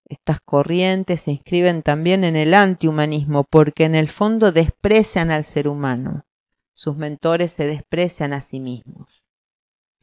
Estas 0.05 0.39
corrientes 0.43 1.21
se 1.21 1.31
inscriben 1.31 1.83
también 1.83 2.23
en 2.23 2.35
el 2.35 2.53
antihumanismo 2.53 3.45
porque 3.49 3.85
en 3.85 3.95
el 3.95 4.09
fondo 4.09 4.51
desprecian 4.51 5.31
al 5.31 5.45
ser 5.45 5.67
humano. 5.67 6.25
Sus 6.73 6.97
mentores 6.97 7.51
se 7.51 7.65
desprecian 7.65 8.33
a 8.33 8.41
sí 8.41 8.59
mismos, 8.59 9.23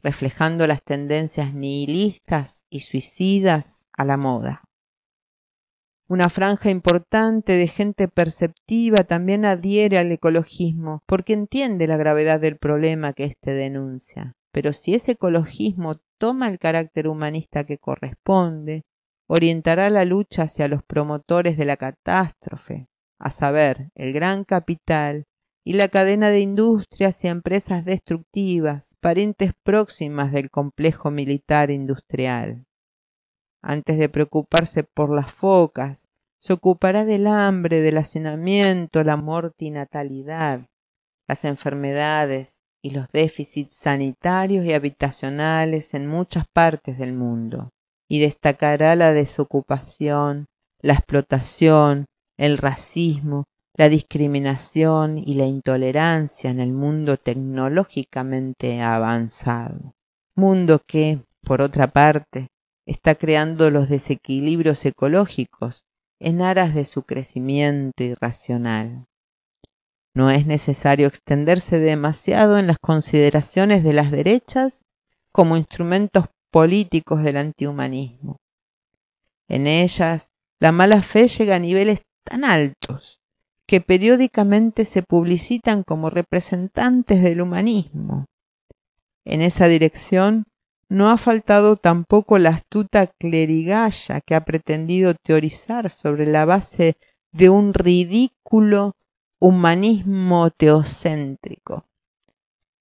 reflejando 0.01 0.65
las 0.65 0.83
tendencias 0.83 1.53
nihilistas 1.53 2.63
y 2.69 2.79
suicidas 2.79 3.87
a 3.93 4.05
la 4.05 4.17
moda. 4.17 4.63
Una 6.07 6.29
franja 6.29 6.71
importante 6.71 7.57
de 7.57 7.67
gente 7.67 8.07
perceptiva 8.07 9.03
también 9.03 9.45
adhiere 9.45 9.99
al 9.99 10.11
ecologismo 10.11 11.03
porque 11.05 11.33
entiende 11.33 11.85
la 11.85 11.97
gravedad 11.97 12.39
del 12.39 12.57
problema 12.57 13.13
que 13.13 13.25
éste 13.25 13.51
denuncia. 13.51 14.38
Pero 14.59 14.73
si 14.73 14.93
ese 14.93 15.13
ecologismo 15.13 16.01
toma 16.19 16.49
el 16.49 16.59
carácter 16.59 17.07
humanista 17.07 17.63
que 17.63 17.77
corresponde, 17.77 18.83
orientará 19.25 19.89
la 19.89 20.03
lucha 20.03 20.43
hacia 20.43 20.67
los 20.67 20.83
promotores 20.83 21.57
de 21.57 21.63
la 21.63 21.77
catástrofe, 21.77 22.89
a 23.21 23.29
saber, 23.29 23.89
el 23.95 24.11
gran 24.11 24.43
capital 24.43 25.23
y 25.65 25.75
la 25.75 25.87
cadena 25.87 26.29
de 26.29 26.41
industrias 26.41 27.23
y 27.23 27.29
empresas 27.29 27.85
destructivas, 27.85 28.97
parientes 28.99 29.53
próximas 29.63 30.33
del 30.33 30.49
complejo 30.49 31.09
militar 31.09 31.71
industrial. 31.71 32.65
Antes 33.63 33.97
de 33.97 34.09
preocuparse 34.09 34.83
por 34.83 35.09
las 35.09 35.31
focas, 35.31 36.09
se 36.37 36.51
ocupará 36.51 37.05
del 37.05 37.27
hambre, 37.27 37.79
del 37.79 37.97
hacinamiento, 37.97 39.05
la 39.05 39.15
mortinatalidad, 39.15 40.67
las 41.29 41.45
enfermedades 41.45 42.58
y 42.81 42.91
los 42.91 43.09
déficits 43.11 43.75
sanitarios 43.75 44.65
y 44.65 44.73
habitacionales 44.73 45.93
en 45.93 46.07
muchas 46.07 46.45
partes 46.53 46.97
del 46.97 47.13
mundo, 47.13 47.71
y 48.07 48.19
destacará 48.19 48.95
la 48.95 49.13
desocupación, 49.13 50.45
la 50.81 50.93
explotación, 50.93 52.05
el 52.37 52.57
racismo, 52.57 53.45
la 53.75 53.89
discriminación 53.89 55.17
y 55.17 55.35
la 55.35 55.45
intolerancia 55.45 56.49
en 56.49 56.59
el 56.59 56.73
mundo 56.73 57.17
tecnológicamente 57.17 58.81
avanzado. 58.81 59.93
Mundo 60.35 60.81
que, 60.85 61.21
por 61.43 61.61
otra 61.61 61.87
parte, 61.87 62.47
está 62.85 63.15
creando 63.15 63.69
los 63.69 63.89
desequilibrios 63.89 64.85
ecológicos 64.85 65.85
en 66.19 66.41
aras 66.41 66.73
de 66.73 66.85
su 66.85 67.03
crecimiento 67.03 68.03
irracional. 68.03 69.05
No 70.13 70.29
es 70.29 70.45
necesario 70.45 71.07
extenderse 71.07 71.79
demasiado 71.79 72.57
en 72.57 72.67
las 72.67 72.79
consideraciones 72.79 73.83
de 73.83 73.93
las 73.93 74.11
derechas 74.11 74.85
como 75.31 75.57
instrumentos 75.57 76.25
políticos 76.51 77.23
del 77.23 77.37
antihumanismo. 77.37 78.37
En 79.47 79.67
ellas, 79.67 80.31
la 80.59 80.71
mala 80.71 81.01
fe 81.01 81.27
llega 81.27 81.55
a 81.55 81.59
niveles 81.59 82.01
tan 82.23 82.43
altos 82.43 83.19
que 83.65 83.81
periódicamente 83.81 84.83
se 84.83 85.03
publicitan 85.03 85.83
como 85.83 86.09
representantes 86.09 87.21
del 87.21 87.41
humanismo. 87.41 88.25
En 89.25 89.41
esa 89.41 89.67
dirección 89.67 90.45
no 90.89 91.11
ha 91.11 91.17
faltado 91.17 91.75
tampoco 91.75 92.39
la 92.39 92.49
astuta 92.49 93.05
clerigalla 93.05 94.21
que 94.21 94.33
ha 94.33 94.43
pretendido 94.43 95.13
teorizar 95.13 95.91
sobre 95.91 96.25
la 96.25 96.45
base 96.45 96.97
de 97.31 97.49
un 97.49 97.75
ridículo 97.75 98.93
humanismo 99.41 100.49
teocéntrico. 100.49 101.85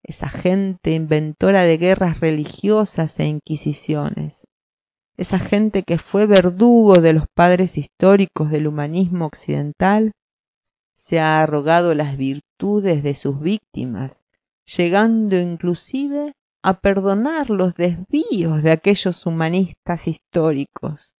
Esa 0.02 0.28
gente 0.28 0.92
inventora 0.92 1.62
de 1.62 1.76
guerras 1.76 2.18
religiosas 2.18 3.20
e 3.20 3.26
inquisiciones. 3.26 4.48
Esa 5.16 5.38
gente 5.38 5.84
que 5.84 5.98
fue 5.98 6.26
verdugo 6.26 7.00
de 7.00 7.12
los 7.12 7.26
padres 7.32 7.78
históricos 7.78 8.50
del 8.50 8.66
humanismo 8.66 9.26
occidental, 9.26 10.12
se 10.96 11.20
ha 11.20 11.42
arrogado 11.42 11.94
las 11.94 12.16
virtudes 12.16 13.04
de 13.04 13.14
sus 13.14 13.38
víctimas, 13.40 14.24
llegando 14.64 15.38
inclusive 15.38 16.32
a 16.64 16.80
perdonar 16.80 17.50
los 17.50 17.74
desvíos 17.74 18.64
de 18.64 18.72
aquellos 18.72 19.26
humanistas 19.26 20.08
históricos. 20.08 21.14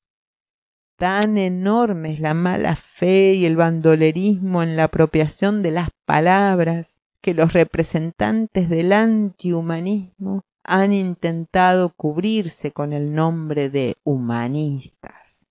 Tan 0.98 1.38
enorme 1.38 2.12
es 2.12 2.18
la 2.18 2.34
mala 2.34 2.74
fe 2.74 3.34
y 3.34 3.46
el 3.46 3.54
bandolerismo 3.54 4.64
en 4.64 4.74
la 4.74 4.84
apropiación 4.84 5.62
de 5.62 5.70
las 5.70 5.90
palabras 6.04 7.00
que 7.20 7.34
los 7.34 7.52
representantes 7.52 8.68
del 8.68 8.92
antihumanismo 8.92 10.42
han 10.64 10.92
intentado 10.92 11.94
cubrirse 11.94 12.72
con 12.72 12.92
el 12.92 13.14
nombre 13.14 13.70
de 13.70 13.94
humanistas. 14.02 15.46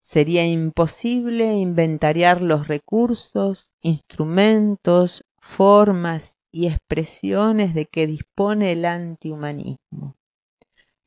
Sería 0.00 0.46
imposible 0.46 1.56
inventariar 1.56 2.40
los 2.40 2.68
recursos, 2.68 3.72
instrumentos, 3.82 5.24
formas 5.40 6.38
y 6.52 6.68
expresiones 6.68 7.74
de 7.74 7.86
que 7.86 8.06
dispone 8.06 8.70
el 8.70 8.84
antihumanismo. 8.84 10.17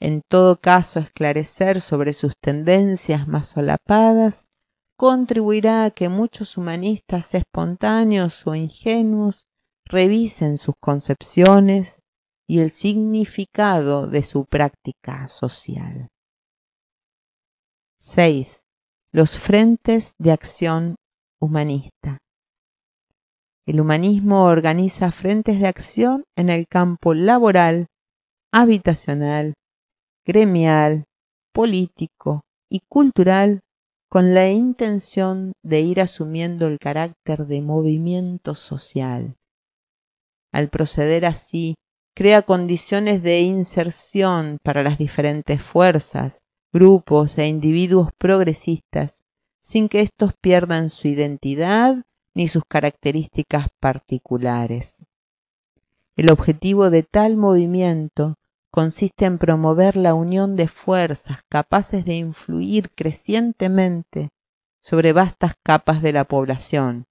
En 0.01 0.23
todo 0.27 0.59
caso, 0.59 0.99
esclarecer 0.99 1.79
sobre 1.79 2.13
sus 2.13 2.33
tendencias 2.41 3.27
más 3.27 3.45
solapadas 3.45 4.47
contribuirá 4.97 5.85
a 5.85 5.91
que 5.91 6.09
muchos 6.09 6.57
humanistas 6.57 7.35
espontáneos 7.35 8.45
o 8.47 8.55
ingenuos 8.55 9.45
revisen 9.85 10.57
sus 10.57 10.73
concepciones 10.81 11.99
y 12.47 12.61
el 12.61 12.71
significado 12.71 14.07
de 14.07 14.23
su 14.23 14.45
práctica 14.45 15.27
social. 15.27 16.07
6. 17.99 18.63
Los 19.13 19.37
frentes 19.37 20.15
de 20.17 20.31
acción 20.31 20.95
humanista. 21.39 22.17
El 23.67 23.79
humanismo 23.79 24.45
organiza 24.45 25.11
frentes 25.11 25.59
de 25.59 25.67
acción 25.67 26.23
en 26.35 26.49
el 26.49 26.65
campo 26.67 27.13
laboral, 27.13 27.85
habitacional, 28.51 29.53
gremial, 30.25 31.05
político 31.53 32.41
y 32.69 32.81
cultural 32.87 33.61
con 34.09 34.33
la 34.33 34.49
intención 34.49 35.53
de 35.63 35.81
ir 35.81 36.01
asumiendo 36.01 36.67
el 36.67 36.79
carácter 36.79 37.47
de 37.47 37.61
movimiento 37.61 38.55
social. 38.55 39.35
Al 40.51 40.69
proceder 40.69 41.25
así, 41.25 41.75
crea 42.13 42.41
condiciones 42.41 43.23
de 43.23 43.39
inserción 43.39 44.57
para 44.63 44.83
las 44.83 44.97
diferentes 44.97 45.61
fuerzas, 45.61 46.39
grupos 46.73 47.37
e 47.37 47.47
individuos 47.47 48.09
progresistas, 48.17 49.23
sin 49.63 49.87
que 49.87 50.01
éstos 50.01 50.33
pierdan 50.41 50.89
su 50.89 51.07
identidad 51.07 52.03
ni 52.33 52.47
sus 52.47 52.63
características 52.67 53.67
particulares. 53.79 55.05
El 56.17 56.29
objetivo 56.29 56.89
de 56.89 57.03
tal 57.03 57.37
movimiento 57.37 58.35
consiste 58.71 59.25
en 59.25 59.37
promover 59.37 59.97
la 59.97 60.13
unión 60.13 60.55
de 60.55 60.67
fuerzas 60.67 61.39
capaces 61.49 62.05
de 62.05 62.15
influir 62.15 62.89
crecientemente 62.95 64.29
sobre 64.81 65.13
vastas 65.13 65.53
capas 65.63 66.01
de 66.01 66.13
la 66.13 66.23
población, 66.23 67.05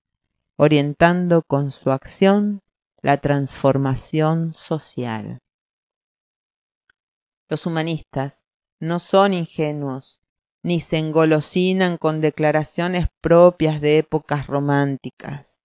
orientando 0.56 1.42
con 1.42 1.70
su 1.70 1.90
acción 1.90 2.62
la 3.02 3.18
transformación 3.18 4.52
social. 4.52 5.38
Los 7.48 7.66
humanistas 7.66 8.46
no 8.80 8.98
son 8.98 9.34
ingenuos 9.34 10.20
ni 10.62 10.80
se 10.80 10.98
engolosinan 10.98 11.96
con 11.96 12.20
declaraciones 12.20 13.08
propias 13.20 13.80
de 13.80 13.98
épocas 13.98 14.46
románticas. 14.46 15.60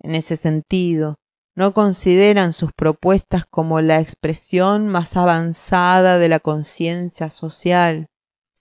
En 0.00 0.14
ese 0.14 0.36
sentido, 0.36 1.16
no 1.56 1.72
consideran 1.72 2.52
sus 2.52 2.72
propuestas 2.72 3.44
como 3.46 3.80
la 3.80 4.00
expresión 4.00 4.88
más 4.88 5.16
avanzada 5.16 6.18
de 6.18 6.28
la 6.28 6.40
conciencia 6.40 7.30
social, 7.30 8.06